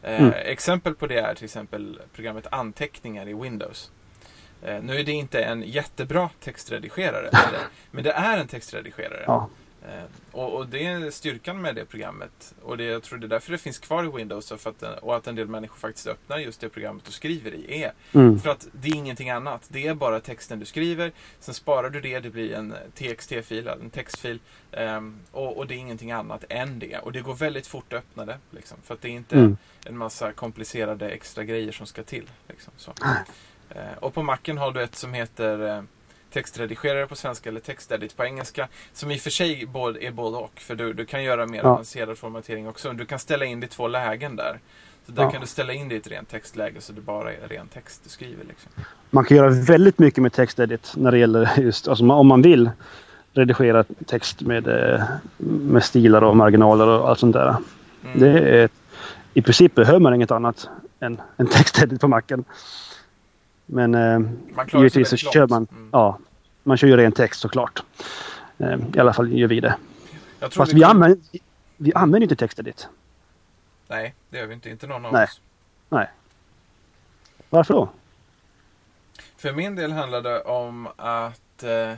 [0.02, 0.32] Eh, mm.
[0.36, 3.90] Exempel på det är till exempel programmet Anteckningar i Windows.
[4.62, 7.60] Eh, nu är det inte en jättebra textredigerare, men det,
[7.90, 9.24] men det är en textredigerare.
[9.26, 9.48] Ja.
[9.84, 12.54] Eh, och, och, det är styrkan med det programmet.
[12.62, 15.16] Och det, jag tror det är därför det finns kvar i Windows och, att, och
[15.16, 17.82] att en del människor faktiskt öppnar just det programmet och skriver i.
[17.82, 17.92] Är.
[18.12, 18.38] Mm.
[18.40, 19.68] För att det är ingenting annat.
[19.68, 21.12] Det är bara texten du skriver.
[21.40, 22.20] Sen sparar du det.
[22.20, 24.40] Det blir en TXT-fil, en textfil.
[24.72, 26.98] Um, och, och, det är ingenting annat än det.
[26.98, 28.38] Och det går väldigt fort att öppna det.
[28.50, 29.56] Liksom, för att det är inte mm.
[29.84, 32.30] en massa komplicerade extra grejer som ska till.
[32.48, 32.72] Liksom.
[33.76, 35.84] Uh, och på Macen har du ett som heter
[36.34, 38.68] textredigerare på svenska eller textedit på engelska.
[38.92, 40.60] Som i och för sig är både och.
[40.60, 41.68] För du, du kan göra mer ja.
[41.68, 42.92] avancerad formatering också.
[42.92, 44.58] Du kan ställa in det i två lägen där.
[45.06, 45.30] Så där ja.
[45.30, 48.00] kan du ställa in det i ett rent textläge så det bara är ren text
[48.04, 48.44] du skriver.
[48.44, 48.72] Liksom.
[49.10, 52.70] Man kan göra väldigt mycket med textedit när det gäller just, alltså om man vill
[53.32, 55.02] redigera text med, eh,
[55.36, 57.48] med stilar och marginaler och allt sånt där.
[58.04, 58.20] Mm.
[58.20, 58.68] Det är,
[59.34, 60.68] I princip behöver man inget annat
[61.00, 62.44] än en textedit på macken.
[63.66, 64.20] Men eh,
[64.72, 65.88] givetvis så kör man, mm.
[65.92, 66.18] ja,
[66.64, 67.82] man kör ju ren text såklart.
[68.58, 69.76] Eh, I alla fall gör vi det.
[70.40, 70.90] Fast vi, kan...
[70.90, 71.18] använder,
[71.76, 72.88] vi använder inte textedit.
[73.88, 74.70] Nej, det gör vi inte.
[74.70, 75.24] Inte någon av Nej.
[75.24, 75.40] oss.
[75.88, 76.10] Nej.
[77.50, 77.88] Varför då?
[79.36, 81.92] För min del handlar det om att, eh,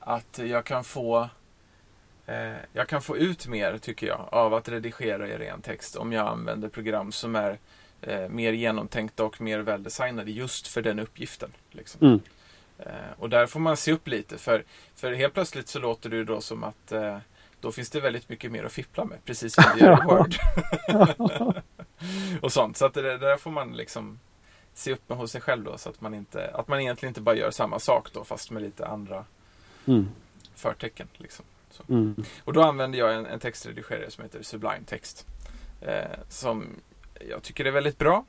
[0.00, 1.28] att jag kan få
[2.26, 6.12] eh, jag kan få ut mer, tycker jag, av att redigera i ren text om
[6.12, 7.58] jag använder program som är
[8.00, 11.50] eh, mer genomtänkta och mer väldesignade just för den uppgiften.
[11.70, 12.06] Liksom.
[12.06, 12.20] Mm.
[12.86, 14.64] Eh, och där får man se upp lite för,
[14.94, 17.18] för helt plötsligt så låter det då som att eh,
[17.60, 20.34] då finns det väldigt mycket mer att fippla med, precis som det gör i Word.
[22.42, 22.76] och sånt.
[22.76, 24.18] Så att det, där får man liksom
[24.74, 27.20] se upp med hos sig själv då så att man, inte, att man egentligen inte
[27.20, 29.24] bara gör samma sak då fast med lite andra
[29.86, 30.08] mm.
[30.54, 31.08] förtecken.
[31.16, 31.44] Liksom.
[31.88, 32.24] Mm.
[32.44, 35.26] Och då använder jag en, en textredigerare som heter Sublime Text.
[35.80, 36.66] Eh, som
[37.30, 38.24] jag tycker är väldigt bra.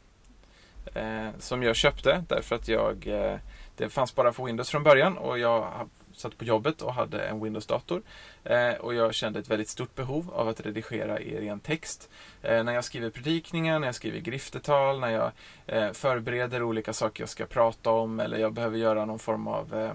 [0.94, 3.38] Eh, som jag köpte därför att jag eh,
[3.76, 7.44] det fanns bara för Windows från början och jag satt på jobbet och hade en
[7.44, 8.02] Windows-dator.
[8.44, 12.10] Eh, och jag kände ett väldigt stort behov av att redigera i ren text.
[12.42, 15.32] Eh, när jag skriver predikningar, när jag skriver griftetal, när jag
[15.66, 19.74] eh, förbereder olika saker jag ska prata om eller jag behöver göra någon form av
[19.74, 19.92] eh,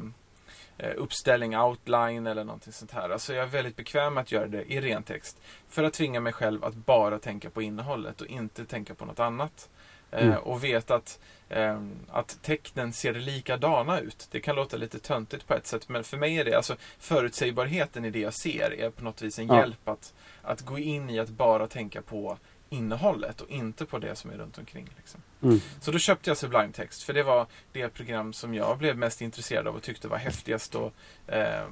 [0.78, 3.10] eh uppställning, outline eller någonting sånt här.
[3.10, 5.40] Alltså jag är väldigt bekväm med att göra det i ren text.
[5.68, 9.20] För att tvinga mig själv att bara tänka på innehållet och inte tänka på något
[9.20, 9.68] annat.
[10.10, 10.38] Eh, mm.
[10.38, 14.28] och veta att, eh, att tecknen ser likadana ut.
[14.30, 18.04] Det kan låta lite töntigt på ett sätt, men för mig är det alltså förutsägbarheten
[18.04, 19.58] i det jag ser är på något vis en ja.
[19.58, 22.38] hjälp att, att gå in i att bara tänka på
[22.68, 24.88] innehållet och inte på det som är runt omkring.
[24.96, 25.20] Liksom.
[25.42, 25.60] Mm.
[25.80, 29.20] Så då köpte jag Sublime Text för det var det program som jag blev mest
[29.20, 30.92] intresserad av och tyckte var häftigast och,
[31.26, 31.64] eh,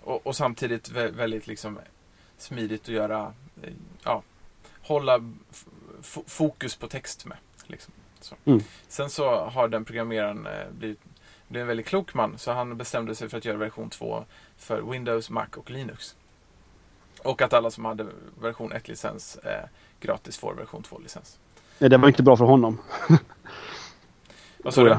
[0.00, 1.78] och, och, samtidigt väldigt liksom
[2.38, 3.34] smidigt att göra,
[4.04, 4.22] ja,
[4.82, 5.20] hålla
[6.26, 7.36] fokus på text med.
[7.66, 7.92] Liksom.
[8.20, 8.34] Så.
[8.44, 8.62] Mm.
[8.88, 11.00] Sen så har den programmeraren eh, blivit,
[11.48, 14.24] blivit en väldigt klok man så han bestämde sig för att göra version 2
[14.56, 16.16] för Windows, Mac och Linux.
[17.22, 18.06] Och att alla som hade
[18.40, 19.68] version 1-licens eh,
[20.00, 21.38] gratis får version 2-licens.
[21.78, 22.78] Nej, det var inte bra för honom.
[24.58, 24.98] Vad sa du?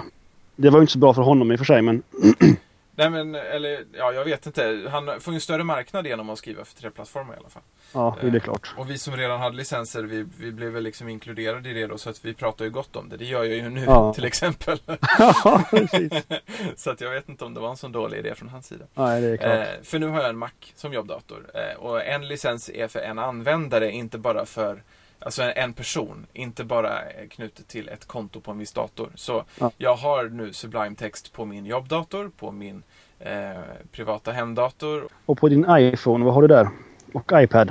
[0.56, 2.04] Det var inte så bra för honom i och för sig men...
[2.96, 4.88] Nej men, eller ja, jag vet inte.
[4.91, 7.64] Han får ju en större marknad genom att skriva för tre plattformar i alla fall.
[7.94, 8.74] Ja, det är klart.
[8.78, 11.98] Och vi som redan hade licenser, vi, vi blev väl liksom inkluderade i det då,
[11.98, 13.18] så att vi pratar ju gott om det.
[13.18, 14.14] Det gör jag ju nu Ja.
[14.16, 14.80] till exempel.
[15.20, 16.14] ja, precis.
[16.76, 18.86] så att jag vet inte om det var en sån dålig idé från hans sida.
[18.94, 19.52] Nej, det är klart.
[19.52, 21.46] Eh, för nu har jag en Mac som jobbdator.
[21.54, 24.84] Eh, och en licens är för en användare, inte bara för
[25.26, 27.00] Alltså en, person, inte bara
[27.30, 29.12] knutet till ett konto på en viss dator.
[29.16, 29.72] Så Ja.
[29.78, 32.84] jag har nu Sublime Text på min jobbdator, på min
[33.20, 33.52] eh,
[33.92, 35.08] privata hemdator.
[35.26, 36.70] Och på din iPhone, vad har du där?
[37.14, 37.70] Och iPad?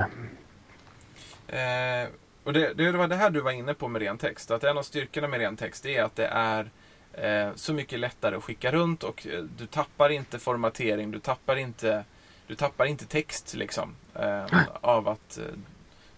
[1.48, 2.08] Eh,
[2.44, 4.50] och det, det var det här du var inne på med ren text.
[4.50, 6.70] Att en av styrkorna med ren text är att det är
[7.12, 11.56] eh, så mycket lättare att skicka runt och eh, du tappar inte formatering, du tappar
[11.56, 12.04] inte,
[12.46, 13.94] du tappar inte text liksom.
[14.14, 14.44] Eh,
[14.80, 15.44] av att eh,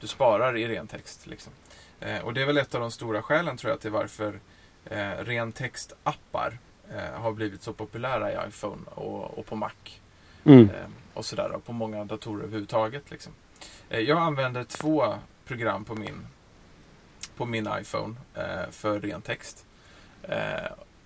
[0.04, 1.26] du sparar i ren text.
[1.26, 1.52] Liksom.
[2.00, 4.40] Eh, och det är väl ett av de stora skälen tror jag till varför
[4.84, 6.58] eh, ren text-appar
[6.90, 9.70] eh, har blivit så populära i iPhone och, och på Mac.
[10.44, 10.70] Mm.
[10.70, 13.10] Eh, och sådär och på många datorer överhuvudtaget.
[13.10, 13.32] Liksom.
[13.88, 16.26] Eh, jag använder två program på min,
[17.36, 19.66] på min iPhone eh, för ren text.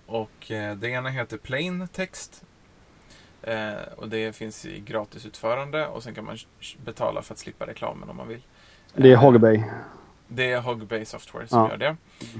[0.05, 0.45] Och
[0.77, 2.43] det ena heter Plain Text.
[3.41, 6.37] Eh, och det finns i gratisutförande och sen kan man
[6.85, 8.41] betala för att slippa reklamen om man vill.
[8.93, 9.63] Det är Hogbay.
[10.27, 11.69] det är Hogbay Software som Ja.
[11.69, 11.77] gör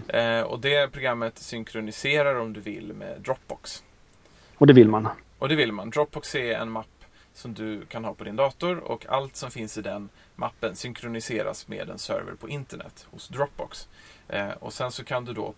[0.07, 0.19] det.
[0.19, 3.83] Eh, och det programmet synkroniserar om du vill med Dropbox.
[4.57, 5.07] Och det vill man.
[5.39, 5.89] Och det vill man.
[5.89, 6.85] Dropbox är en mapp
[7.33, 11.67] som du kan ha på din dator och allt som finns i den mappen synkroniseras
[11.67, 13.87] med en server på internet hos Dropbox.
[14.27, 15.53] Eh, och sen så kan du då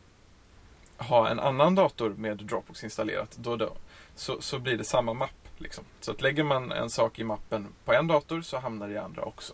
[0.98, 3.38] ha en annan dator med Dropbox installerat.
[3.40, 3.74] Då då,
[4.16, 5.32] så, så blir det samma mapp.
[5.58, 5.84] Liksom.
[6.02, 8.98] Så att lägger man en sak i mappen på en dator så hamnar det i
[8.98, 9.54] andra också.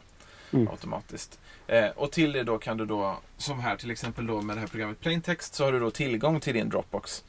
[0.54, 0.68] Mm.
[0.68, 1.40] Automatiskt.
[1.68, 4.60] Eh, och till det då kan du då, som här till exempel då med det
[4.60, 7.24] här programmet Plaintext, så har du då tillgång till din Dropbox.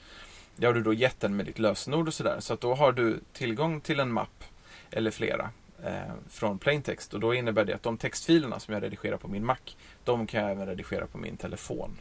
[0.56, 2.36] Det har du då gett den med ditt lösenord och sådär.
[2.40, 4.44] Så att då har du tillgång till en mapp
[4.90, 5.50] eller flera
[5.84, 7.14] eh, från Plaintext.
[7.14, 9.56] Och då innebär det att de textfilerna som jag redigerar på min Mac,
[10.04, 11.98] de kan jag även redigera på min telefon.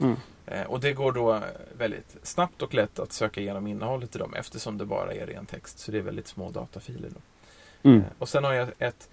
[0.00, 0.16] Mm.
[0.46, 1.40] Eh, och det går då
[1.78, 5.46] väldigt snabbt och lätt att söka igenom innehållet i dem eftersom det bara är ren
[5.46, 5.78] text.
[5.78, 7.10] Så det är väldigt små datafiler.
[7.10, 7.20] Då.
[7.90, 8.00] Mm.
[8.00, 9.08] Eh, Och sen har jag ett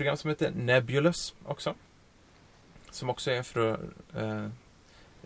[0.00, 1.74] program som heter Nebulous också.
[2.90, 3.80] Som också är för att
[4.16, 4.46] eh,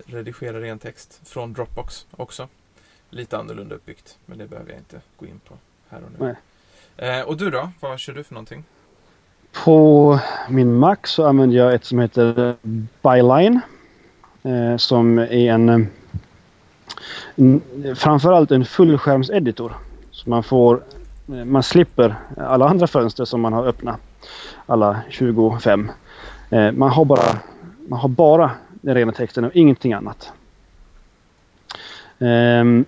[0.07, 2.49] redigera ren text från Dropbox också.
[3.11, 5.55] Lite annorlunda uppbyggt, men det behöver jag inte gå in på
[5.89, 6.37] här och nu.
[6.97, 7.71] Eh, och du då?
[7.81, 8.65] Vad kör du för någonting?
[9.65, 10.19] På
[10.49, 12.57] min Mac så använder jag ett som heter
[13.03, 13.61] Byline.
[14.43, 15.87] Eh, som är en, eh,
[17.37, 17.63] en
[17.97, 19.73] framförallt en fullskärmseditor.
[20.11, 20.83] Så man får
[21.29, 24.01] eh, man slipper alla andra fönster som man har öppnat.
[24.67, 25.91] Alla 25.
[26.51, 27.39] Eh, man har bara
[27.89, 30.33] man har bara den rena texten och ingenting annat.
[32.19, 32.85] Ehm,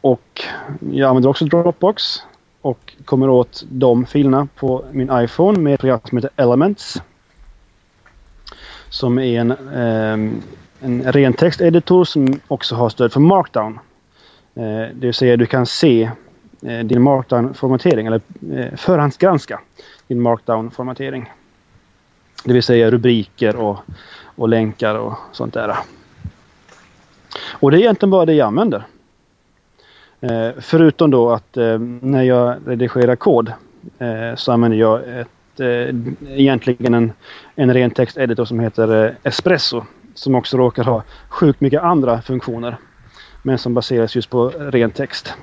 [0.00, 0.44] och
[0.92, 2.22] jag använder också Dropbox
[2.60, 7.02] och kommer åt de filerna på min iPhone med ett program som heter Elements.
[8.88, 10.42] Som är en, ehm,
[10.80, 13.78] en ren texteditor som också har stöd för Markdown.
[14.54, 14.62] Eh,
[14.94, 16.10] det vill säga du kan se
[16.62, 18.20] eh, din Markdown-formatering eller
[18.52, 19.60] eh, förhandsgranska
[20.12, 21.32] din Markdown-formatering.
[22.44, 23.78] Det vill säga rubriker och,
[24.36, 25.76] och länkar och sånt där.
[27.50, 28.84] Och det är egentligen bara det jag använder.
[30.20, 33.52] Eh, förutom då att eh, när jag redigerar kod
[33.98, 35.96] eh, så använder jag ett, eh,
[36.38, 37.12] egentligen en,
[37.54, 39.84] en ren texteditor som heter eh, Espresso.
[40.14, 42.76] Som också råkar ha sjukt mycket andra funktioner.
[43.42, 45.34] Men som baseras just på ren text.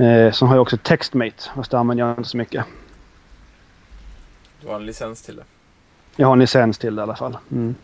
[0.00, 2.64] Eh, sen har jag också Textmate, fast det använder jag inte så mycket.
[4.60, 5.44] Du har en licens till det.
[6.16, 7.38] Jag har en licens till det i alla fall.
[7.52, 7.74] Mm.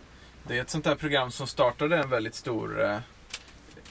[0.49, 2.99] Det är ett sånt där program som startade en väldigt stor, eh,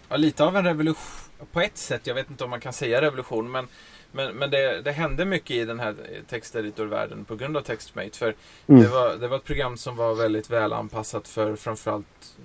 [0.10, 1.22] ja, lite av en revolution
[1.52, 2.08] på ett sätt.
[2.08, 3.68] Jag vet inte om man kan säga revolution, men,
[4.12, 5.96] men, men det, det hände mycket i den här
[6.30, 8.18] texteditorvärlden på grund av Textmate.
[8.18, 8.36] För
[8.68, 8.82] Mm.
[8.82, 12.36] det, var, det var ett program som var väldigt väl anpassat för framförallt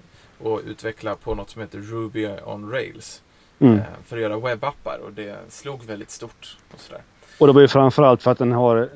[0.44, 3.22] att utveckla på något som heter Ruby on Rails.
[3.60, 3.74] Mm.
[3.78, 6.56] Eh, för att göra webbappar och det slog väldigt stort.
[6.74, 7.02] Och sådär.
[7.38, 8.88] Och det var ju framförallt för att den har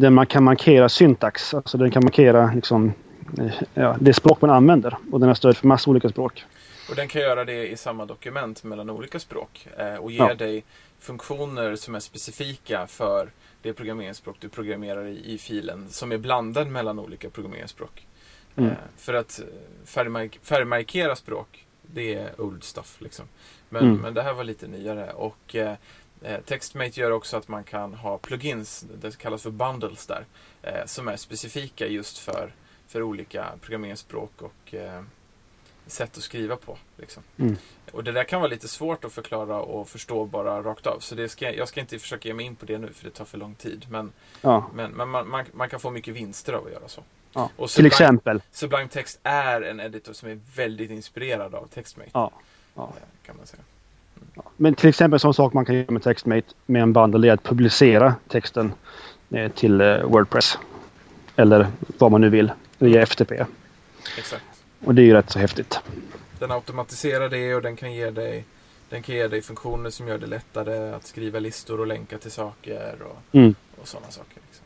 [0.00, 1.54] den man kan markera syntax.
[1.54, 2.92] Alltså den kan markera liksom
[3.38, 4.96] eh, ja, det språk man använder.
[5.12, 6.44] Och den har stöd för massa olika språk.
[6.90, 9.68] Och den kan göra det i samma dokument mellan olika språk.
[9.78, 10.34] Eh, och ge Ja.
[10.34, 10.64] dig
[11.00, 13.28] funktioner som är specifika för
[13.62, 15.86] det programmeringsspråk du programmerar i, i filen.
[15.90, 18.06] Som är blandad mellan olika programmeringsspråk.
[18.56, 18.70] Mm.
[18.96, 19.40] För att
[19.86, 22.96] färgmark- färgmarkera språk, det är old stuff.
[22.98, 23.24] Liksom.
[23.68, 23.96] Men, Mm.
[23.96, 25.12] men det här var lite nyare.
[25.12, 25.74] Och eh,
[26.22, 30.24] eh, Textmate gör också att man kan ha plugins, det kallas för bundles där.
[30.62, 32.52] Eh, som är specifika just för,
[32.88, 35.02] för olika programmeringsspråk och eh,
[35.86, 36.78] sätt att skriva på.
[36.96, 37.22] Liksom.
[37.38, 37.56] Mm.
[37.92, 40.98] Och det där kan vara lite svårt att förklara och förstå bara rakt av.
[41.00, 43.10] Så det ska, jag ska inte försöka ge mig in på det nu för det
[43.10, 43.86] tar för lång tid.
[43.90, 44.70] Men, Ja.
[44.74, 47.02] men, men man, man, man kan få mycket vinster av att göra så.
[47.32, 47.50] Ja.
[47.56, 48.42] Och Till Sublime- exempel.
[48.52, 52.10] Sublime Text är en editor som är väldigt inspirerad av TextMate.
[52.14, 52.32] Ja.
[52.76, 52.92] Ja.
[53.26, 53.62] Kan man säga.
[54.56, 57.42] Men till exempel sån sak man kan göra med TextMate med en bundle är att
[57.42, 58.72] publicera texten
[59.30, 60.58] eh, till eh, Wordpress.
[61.36, 61.66] Eller
[61.98, 63.44] vad man nu vill via FTP.
[64.18, 64.44] Exakt.
[64.84, 65.80] Och det är ju rätt så häftigt.
[66.38, 68.44] Den automatiserar det och den kan ge dig
[68.88, 72.30] den kan ge dig funktioner som gör det lättare att skriva listor och länka till
[72.30, 73.54] saker och, Mm.
[73.80, 74.34] och sådana saker.
[74.46, 74.64] Liksom.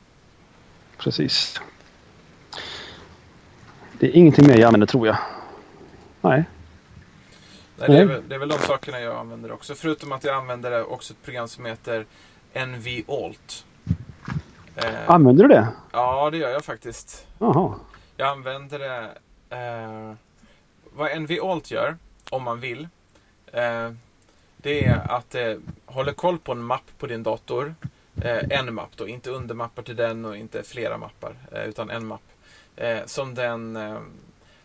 [0.99, 1.61] Precis.
[3.99, 5.17] Det är ingenting mer jag använder tror jag.
[6.21, 6.45] Nej.
[7.81, 8.15] Nej, det, är Nej.
[8.15, 9.75] väl, det är väl de sakerna jag använder också.
[9.75, 12.07] Förutom att jag använder också ett program som heter
[12.67, 13.65] NVAlt.
[14.77, 15.69] Eh, Använder du det?
[15.93, 17.27] ja, det gör jag faktiskt.
[17.39, 17.75] Jaha.
[18.17, 19.11] Jag använder det...
[19.57, 20.15] Eh,
[20.93, 21.97] vad NVAlt gör,
[22.31, 22.89] om man vill,
[23.53, 23.91] eh,
[24.57, 27.75] det är att det håller koll på en mapp på din dator.
[28.23, 32.07] Eh, en mapp då, inte undermappar till den och inte flera mappar, eh, utan en
[32.07, 32.23] mapp.
[32.77, 33.99] Eh, som den eh,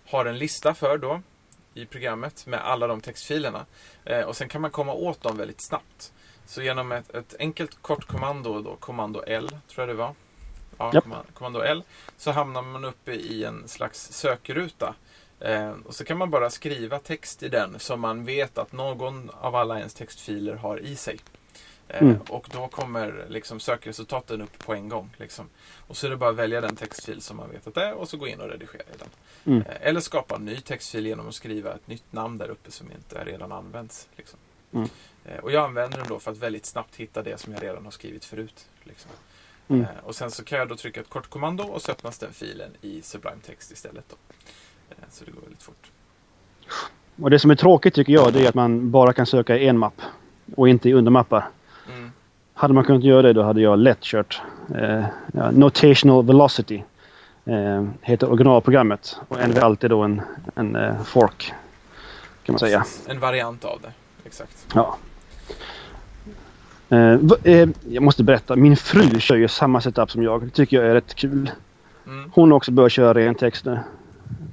[0.10, 1.22] har en lista för då
[1.76, 3.66] i programmet med alla de textfilerna.
[4.06, 6.14] Eh, och sen kan man komma åt dem väldigt snabbt.
[6.46, 10.14] Så genom ett, ett enkelt kort kommando, då, kommando L, tror jag det var.
[10.78, 11.84] Ja, komma- kommando L.
[12.18, 14.96] Så hamnar man uppe i en slags sökruta.
[15.40, 19.30] Eh, och så kan man bara skriva text i den som man vet att någon
[19.30, 21.20] av alla ens textfiler har i sig.
[21.88, 22.18] Eh, Mm.
[22.30, 25.10] Och då kommer liksom sökresultaten upp på en gång.
[25.18, 25.50] Liksom.
[25.88, 27.94] Och så är det bara att välja den textfil som man vet att det är
[27.94, 29.08] och så gå in och redigera i den.
[29.54, 29.62] Mm.
[29.68, 32.92] Eh, Eller skapa en ny textfil genom att skriva ett nytt namn där uppe som
[32.92, 34.08] inte redan används.
[34.16, 34.40] Liksom.
[34.74, 34.90] Mm.
[35.26, 37.84] Eh, Och jag använder den då för att väldigt snabbt hitta det som jag redan
[37.86, 38.66] har skrivit förut.
[38.84, 39.12] Liksom.
[39.68, 39.86] Mm.
[40.04, 42.72] Och sen så kan jag då trycka ett kort kommando och så öppnas den filen
[42.82, 44.06] i Sublime Text istället.
[44.10, 44.16] Då.
[45.10, 45.92] Så det går väldigt fort.
[47.22, 49.68] Och det som är tråkigt tycker jag det är att man bara kan söka i
[49.68, 50.02] en mapp.
[50.56, 51.50] Och inte i undermappar.
[52.58, 54.42] Hade man kunnat göra det då hade jag lätt kört
[54.76, 56.84] eh, ja, Notational Velocity.
[57.46, 59.18] Eh, heter originalprogrammet.
[59.28, 60.22] Och är då en,
[60.56, 61.54] en eh, fork.
[62.44, 62.86] Kan man säga.
[63.08, 63.92] En variant av det.
[64.26, 64.68] Exakt.
[64.74, 64.98] Ja.
[66.90, 68.56] Eh, eh, jag måste berätta.
[68.56, 70.42] Min fru kör ju samma setup som jag.
[70.44, 71.52] Det tycker jag är rätt kul.
[72.08, 72.32] Mm.
[72.34, 73.80] Hon har också börjat köra ren text nu.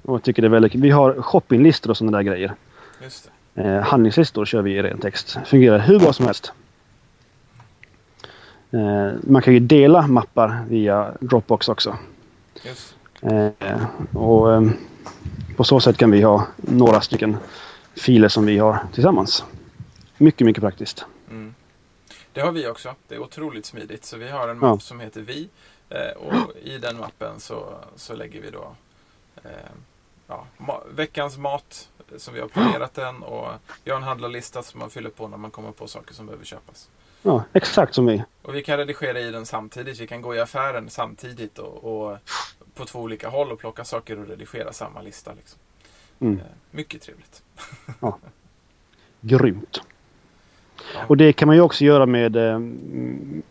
[0.02, 0.80] Och tycker det är väldigt kul.
[0.80, 2.54] Vi har shoppinglistor och sådana där grejer.
[3.02, 3.62] Just det.
[3.62, 5.38] Eh, handlingslistor kör vi i ren text.
[5.44, 6.52] Fungerar hur bra som helst.
[8.72, 11.96] Eh, man kan ju dela mappar via Dropbox också.
[12.64, 12.94] Just.
[13.22, 14.62] Eh, och eh,
[15.56, 17.36] På så sätt kan vi ha några stycken
[17.96, 19.44] filer som vi har tillsammans.
[20.18, 21.04] Mycket, mycket praktiskt.
[21.30, 21.54] Mm.
[22.32, 22.94] Det har vi också.
[23.08, 24.04] Det är otroligt smidigt.
[24.04, 24.68] Så vi har en Ja.
[24.68, 25.48] mapp som heter Vi.
[26.16, 27.64] Och i den mappen så,
[27.96, 28.74] så lägger vi då
[29.44, 29.50] eh,
[30.26, 33.22] ja, ma- veckans mat som vi har planerat den.
[33.22, 33.48] Och
[33.84, 36.44] vi har en handlarlista som man fyller på när man kommer på saker som behöver
[36.44, 36.88] köpas.
[37.22, 38.22] Ja, exakt som vi.
[38.42, 40.00] Och vi kan redigera i den samtidigt.
[40.00, 42.18] Vi kan gå i affären samtidigt och, och
[42.74, 45.32] på två olika håll och plocka saker och redigera samma lista.
[45.36, 45.58] Liksom.
[46.20, 46.38] Mm.
[46.38, 47.42] Eh, mycket trevligt.
[49.20, 49.80] Grymt.
[50.94, 51.00] Ja.
[51.06, 53.42] Och det kan man ju också göra med eh, mm,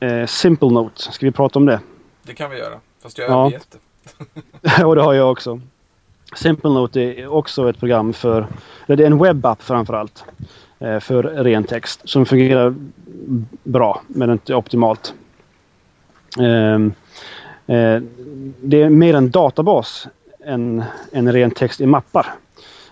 [0.00, 1.02] eh, Simple Note.
[1.12, 1.80] Ska vi prata om det?
[2.22, 2.80] Det kan vi göra.
[3.02, 3.40] Fast jag Ja.
[3.46, 3.76] övergett
[4.60, 4.84] det.
[4.84, 5.60] och det har jag också.
[6.36, 8.46] Simple Note är också ett program för,
[8.86, 10.24] eller det är en webbapp framförallt.
[10.80, 12.74] Eh, för ren text som fungerar
[13.64, 15.14] bra men inte optimalt.
[16.38, 16.92] Ehm,
[17.66, 18.02] eh,
[18.60, 20.08] det är mer en databas
[20.44, 22.26] än en ren text i mappar.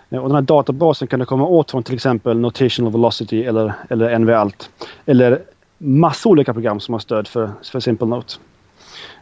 [0.09, 3.73] Eh, och den här databasen kan du komma åt från till exempel Notational Velocity eller,
[3.89, 4.69] eller NVAlt.
[5.05, 5.41] Eller
[5.77, 8.33] massa olika program som har stöd för, för Simple Note.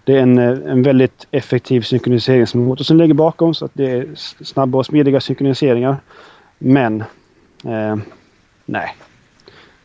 [0.04, 4.08] Det är en, eh, en väldigt effektiv synkroniseringsmotor som ligger bakom så att det är
[4.44, 5.98] snabba och smidiga synkroniseringar.
[6.60, 7.04] Men
[7.64, 7.96] eh,
[8.68, 8.96] nej,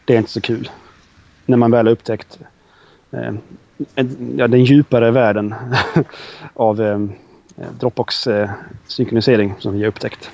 [0.04, 0.70] det är inte så kul.
[1.46, 2.38] När man väl har upptäckt
[3.10, 3.34] eh,
[3.94, 5.54] en, ja, den djupare världen
[6.54, 7.00] av eh,
[7.56, 8.50] eh, Dropbox eh,
[8.86, 10.30] synkronisering som vi har upptäckt.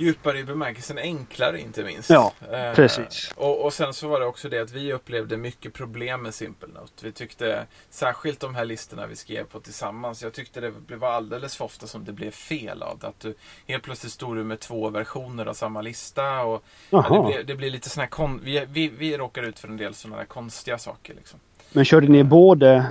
[0.00, 2.10] Djupare i bemärkelsen enklare inte minst.
[2.10, 3.32] Ja, Eh, precis.
[3.36, 6.68] Och, och sen så var det också det att vi upplevde mycket problem med Simple
[6.68, 6.92] Note.
[7.02, 11.56] Vi tyckte, särskilt de här listorna vi skrev på tillsammans, jag tyckte det blev alldeles
[11.56, 13.06] för ofta som det blev fel av det.
[13.06, 13.34] Att du
[13.66, 16.40] helt plötsligt stod du med två versioner av samma lista.
[16.42, 19.58] Och, ja, det, blev, det blev lite såna här kon- vi, vi, vi råkar ut
[19.58, 21.14] för en del sådana här konstiga saker.
[21.14, 21.38] Liksom.
[21.72, 22.86] Men körde ni både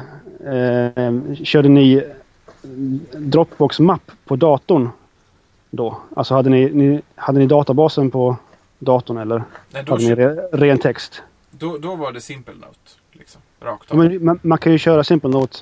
[0.45, 2.03] eh, körde ni
[3.11, 4.89] Dropbox mapp på datorn
[5.69, 6.01] då?
[6.15, 8.35] Alltså hade ni, ni, hade ni databasen på
[8.79, 11.21] datorn eller Nej, hade ni re, ren text?
[11.51, 12.91] då, då var det Simple Note.
[13.11, 13.97] Liksom, rakt Ja, av.
[13.97, 15.57] men man, man kan ju köra Simple Note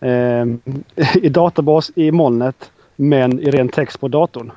[0.00, 0.46] eh,
[1.22, 4.52] i databas i molnet men i ren text på datorn.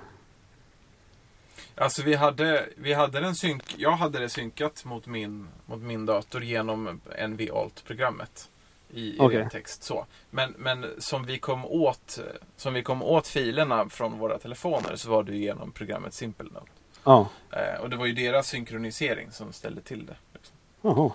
[1.77, 6.05] Alltså vi hade, vi hade den synk, jag hade det synkat mot min, mot min
[6.05, 8.49] dator genom NV-alt-programmet
[8.89, 9.83] i, i text.
[9.83, 10.05] Så.
[10.29, 12.19] Men, men som, vi kom åt,
[12.57, 16.71] som vi kom åt filerna från våra telefoner så var det genom programmet Simple Note.
[17.03, 17.29] Ja.
[17.51, 20.15] Eh, och det var ju deras synkronisering som ställde till det.
[20.33, 20.55] Liksom.
[20.81, 21.11] Jaha,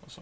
[0.00, 0.20] Och så.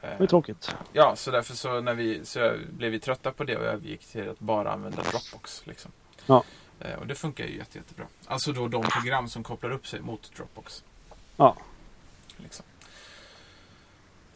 [0.00, 0.74] det är Eh, tråkigt.
[0.92, 4.30] ja, så därför så, när vi, så blev vi trötta på det och övergick till
[4.30, 5.66] att bara använda Dropbox.
[5.66, 5.90] Liksom.
[6.26, 6.44] Ja.
[6.80, 8.06] Eh, och det funkar ju jätte, jättebra.
[8.26, 10.84] Alltså då de program som kopplar upp sig mot Dropbox.
[11.36, 11.56] Ja.
[12.36, 12.64] Liksom.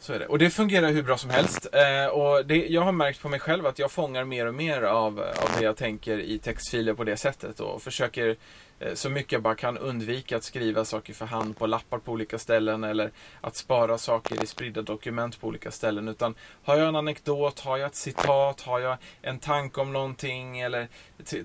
[0.03, 0.25] Så är det.
[0.25, 1.67] Och det fungerar hur bra som helst.
[1.73, 4.81] Eh, och det, jag har märkt på mig själv att jag fångar mer och mer
[4.81, 7.59] av, av det jag tänker i textfiler på det sättet.
[7.59, 8.35] Och försöker
[8.79, 12.11] eh, så mycket jag bara kan undvika att skriva saker för hand på lappar på
[12.11, 12.83] olika ställen.
[12.83, 16.07] Eller att spara saker i spridda dokument på olika ställen.
[16.07, 20.59] Utan har jag en anekdot, har jag ett citat, har jag en tanke om någonting.
[20.59, 20.87] Eller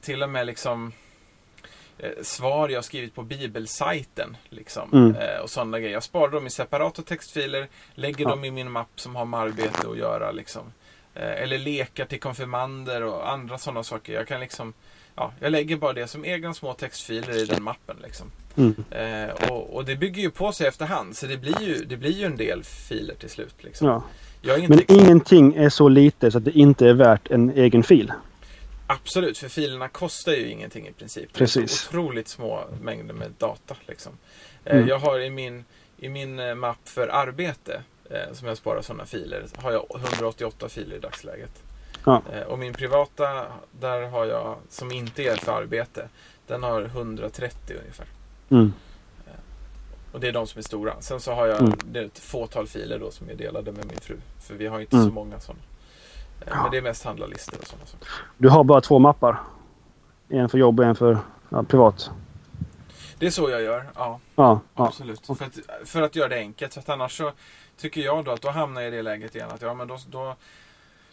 [0.01, 1.08] till och med liksom eh,
[2.23, 4.37] svar jag skrivit på bibelsajten.
[4.49, 5.15] Liksom, Mm.
[5.17, 5.93] eh, och sådana grejer.
[5.93, 8.31] Jag sparar dem i separata textfiler, lägger Ja.
[8.31, 10.33] dem i min mapp som har med arbete att göra.
[10.33, 10.63] Liksom.
[11.15, 14.13] Eh, eller lekar till konfirmander och andra sådana saker.
[14.13, 14.73] Jag kan liksom
[15.21, 17.97] Ja, jag lägger bara det som egna små textfiler i den mappen.
[18.03, 18.31] Liksom.
[18.57, 18.75] Mm.
[18.91, 21.17] Eh, och, och det bygger ju på sig efterhand.
[21.17, 23.55] Så det blir ju, det blir ju en del filer till slut.
[23.59, 23.87] Liksom.
[23.89, 24.03] Ja.
[24.69, 28.13] Men ingenting är så lite så att det inte är värt en egen fil.
[28.91, 31.29] Absolut, för filerna kostar ju ingenting i princip.
[31.33, 31.89] Det är Precis.
[31.89, 33.77] otroligt små mängder med data.
[33.87, 34.13] Liksom.
[34.65, 34.89] Eh, Mm.
[34.89, 35.65] Jag har i min,
[35.99, 40.69] i min eh, mapp för arbete, eh, som jag sparar sådana filer, har jag 188
[40.69, 41.63] filer i dagsläget.
[42.05, 42.23] Ja.
[42.47, 43.47] Och min privata,
[43.81, 46.09] där har jag, som inte är för arbete,
[46.47, 48.07] den har 130 ungefär.
[48.51, 48.73] Mm.
[50.13, 51.01] Och det är de som är stora.
[51.01, 51.79] Sen så har jag Mm.
[51.93, 54.17] det är ett fåtal filer då som är delade med min fru.
[54.41, 55.09] För vi har inte Mm.
[55.09, 55.61] så många sådana.
[56.47, 56.63] Ja.
[56.63, 58.09] Men det är mest handlarlistor och sådana saker.
[58.37, 59.41] Du har bara två mappar.
[60.29, 61.19] En för jobb och en för
[61.49, 62.11] ja, privat.
[63.19, 64.21] Det är så jag gör, ja.
[64.35, 64.61] Ja.
[64.75, 65.27] Absolut.
[65.27, 66.73] För att, för att göra det enkelt.
[66.73, 67.33] Så att annars så
[67.77, 69.99] tycker jag då att då hamnar jag i det läget igen att ja, men då,
[70.11, 70.35] då,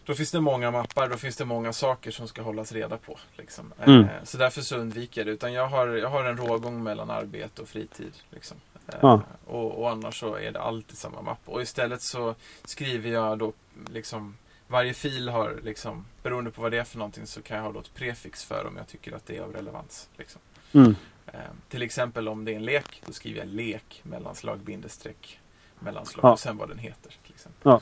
[0.05, 3.17] då finns det många mappar, då finns det många saker som ska hållas reda på.
[3.38, 3.73] Liksom.
[3.86, 4.01] Mm.
[4.01, 5.32] Eh, så därför så undviker jag det.
[5.32, 8.13] Utan jag har, jag har en rågång mellan arbete och fritid.
[8.30, 8.57] Liksom.
[9.01, 9.21] Ja.
[9.47, 11.39] och, och annars så är det alltid samma mapp.
[11.45, 13.53] Och istället så skriver jag då
[13.89, 14.38] liksom
[14.68, 17.72] varje fil har liksom, beroende på vad det är för någonting så kan jag ha
[17.72, 20.09] då ett prefix för om jag tycker att det är av relevans.
[20.18, 20.41] Liksom.
[20.74, 20.95] Mm.
[21.28, 21.39] Eh,
[21.70, 25.39] till exempel om det är en lek, då skriver jag lek, mellanslag, bindestreck,
[25.80, 26.32] mellanslag Ja.
[26.32, 27.16] och sen vad den heter.
[27.26, 27.61] Till exempel.
[27.72, 27.82] Ja.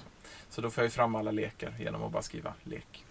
[0.50, 3.06] Så då får jag fram alla lekar genom att bara skriva lek.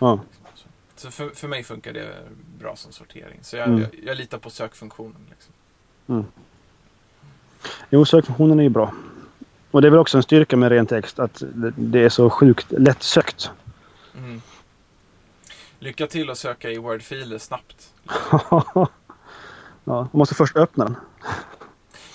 [0.00, 0.20] Ja.
[0.54, 2.14] Så, så för, för mig funkar det
[2.58, 3.38] bra som sortering.
[3.42, 3.80] Så jag, Mm.
[3.80, 5.26] jag, jag litar på sökfunktionen.
[5.30, 5.52] Liksom.
[7.90, 8.94] Jo, sökfunktionen är ju bra.
[9.74, 11.42] Och det är väl också en styrka med ren text att
[11.76, 13.50] det- är så sjukt lättsökt.
[14.16, 14.42] Mm.
[15.78, 17.92] Lycka till att söka i Word-filer snabbt.
[18.54, 18.88] ja,
[19.84, 20.96] man måste först öppna den.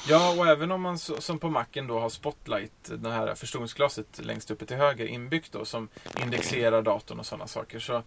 [0.07, 4.51] Ja, och även om man som på Macen då har Spotlight, det här förstoringsglaset längst
[4.51, 5.87] uppe till höger inbyggt då som
[6.23, 7.79] indexerar datorn och sådana saker.
[7.79, 8.01] Så eh,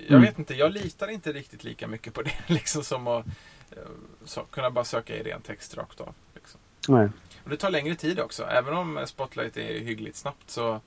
[0.00, 0.22] jag Mm.
[0.22, 3.26] vet inte, jag litar inte riktigt lika mycket på det liksom som att
[3.70, 3.76] eh,
[4.24, 6.14] så, kunna bara söka i ren text rakt av.
[6.34, 6.60] Liksom.
[6.88, 7.08] Nej.
[7.44, 10.80] Och det tar längre tid också, även om Spotlight är hyggligt snabbt så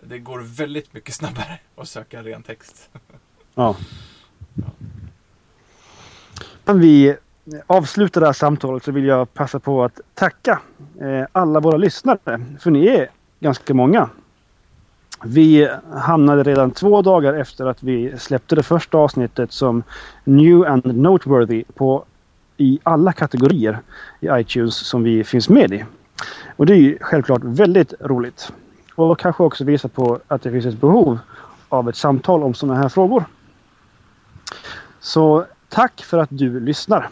[0.00, 2.90] det går väldigt mycket snabbare att söka ren text.
[3.54, 3.76] Ja.
[6.64, 7.16] Innan vi
[7.66, 10.60] avslutar det här samtalet så vill jag passa på att tacka
[11.00, 12.40] eh, alla våra lyssnare.
[12.60, 14.08] För ni är ganska många.
[15.24, 19.82] Vi hamnade redan två dagar efter att vi släppte det första avsnittet som
[20.24, 22.04] New and Noteworthy på,
[22.56, 23.78] i alla kategorier
[24.20, 25.84] i iTunes som vi finns med i.
[26.56, 28.52] Och det är ju självklart väldigt roligt.
[28.94, 31.18] Och kanske också visar på att det finns ett behov
[31.68, 33.24] av ett samtal om sådana här frågor.
[35.00, 37.08] Så tack för att du lyssnar.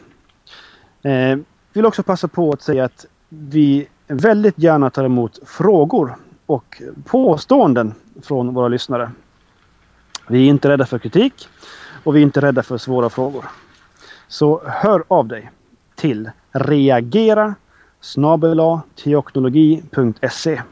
[1.03, 1.39] Eh,
[1.73, 6.17] vill också passa på att säga att vi väldigt gärna tar emot frågor
[6.47, 9.11] och påståenden från våra lyssnare.
[10.29, 11.49] Vi är inte rädda för kritik
[12.05, 13.45] och vi är inte rädda för svåra frågor.
[14.33, 15.51] Så hör av dig
[15.95, 17.55] till reagera
[18.01, 20.63] snabel-a teoknologi.se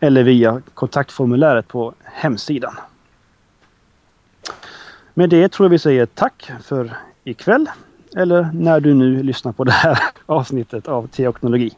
[0.00, 2.74] eller via kontaktformuläret på hemsidan.
[5.14, 7.70] Med det tror jag vi säger tack för ikväll
[8.16, 11.76] eller när du nu lyssnar på det här avsnittet av Teoknologi.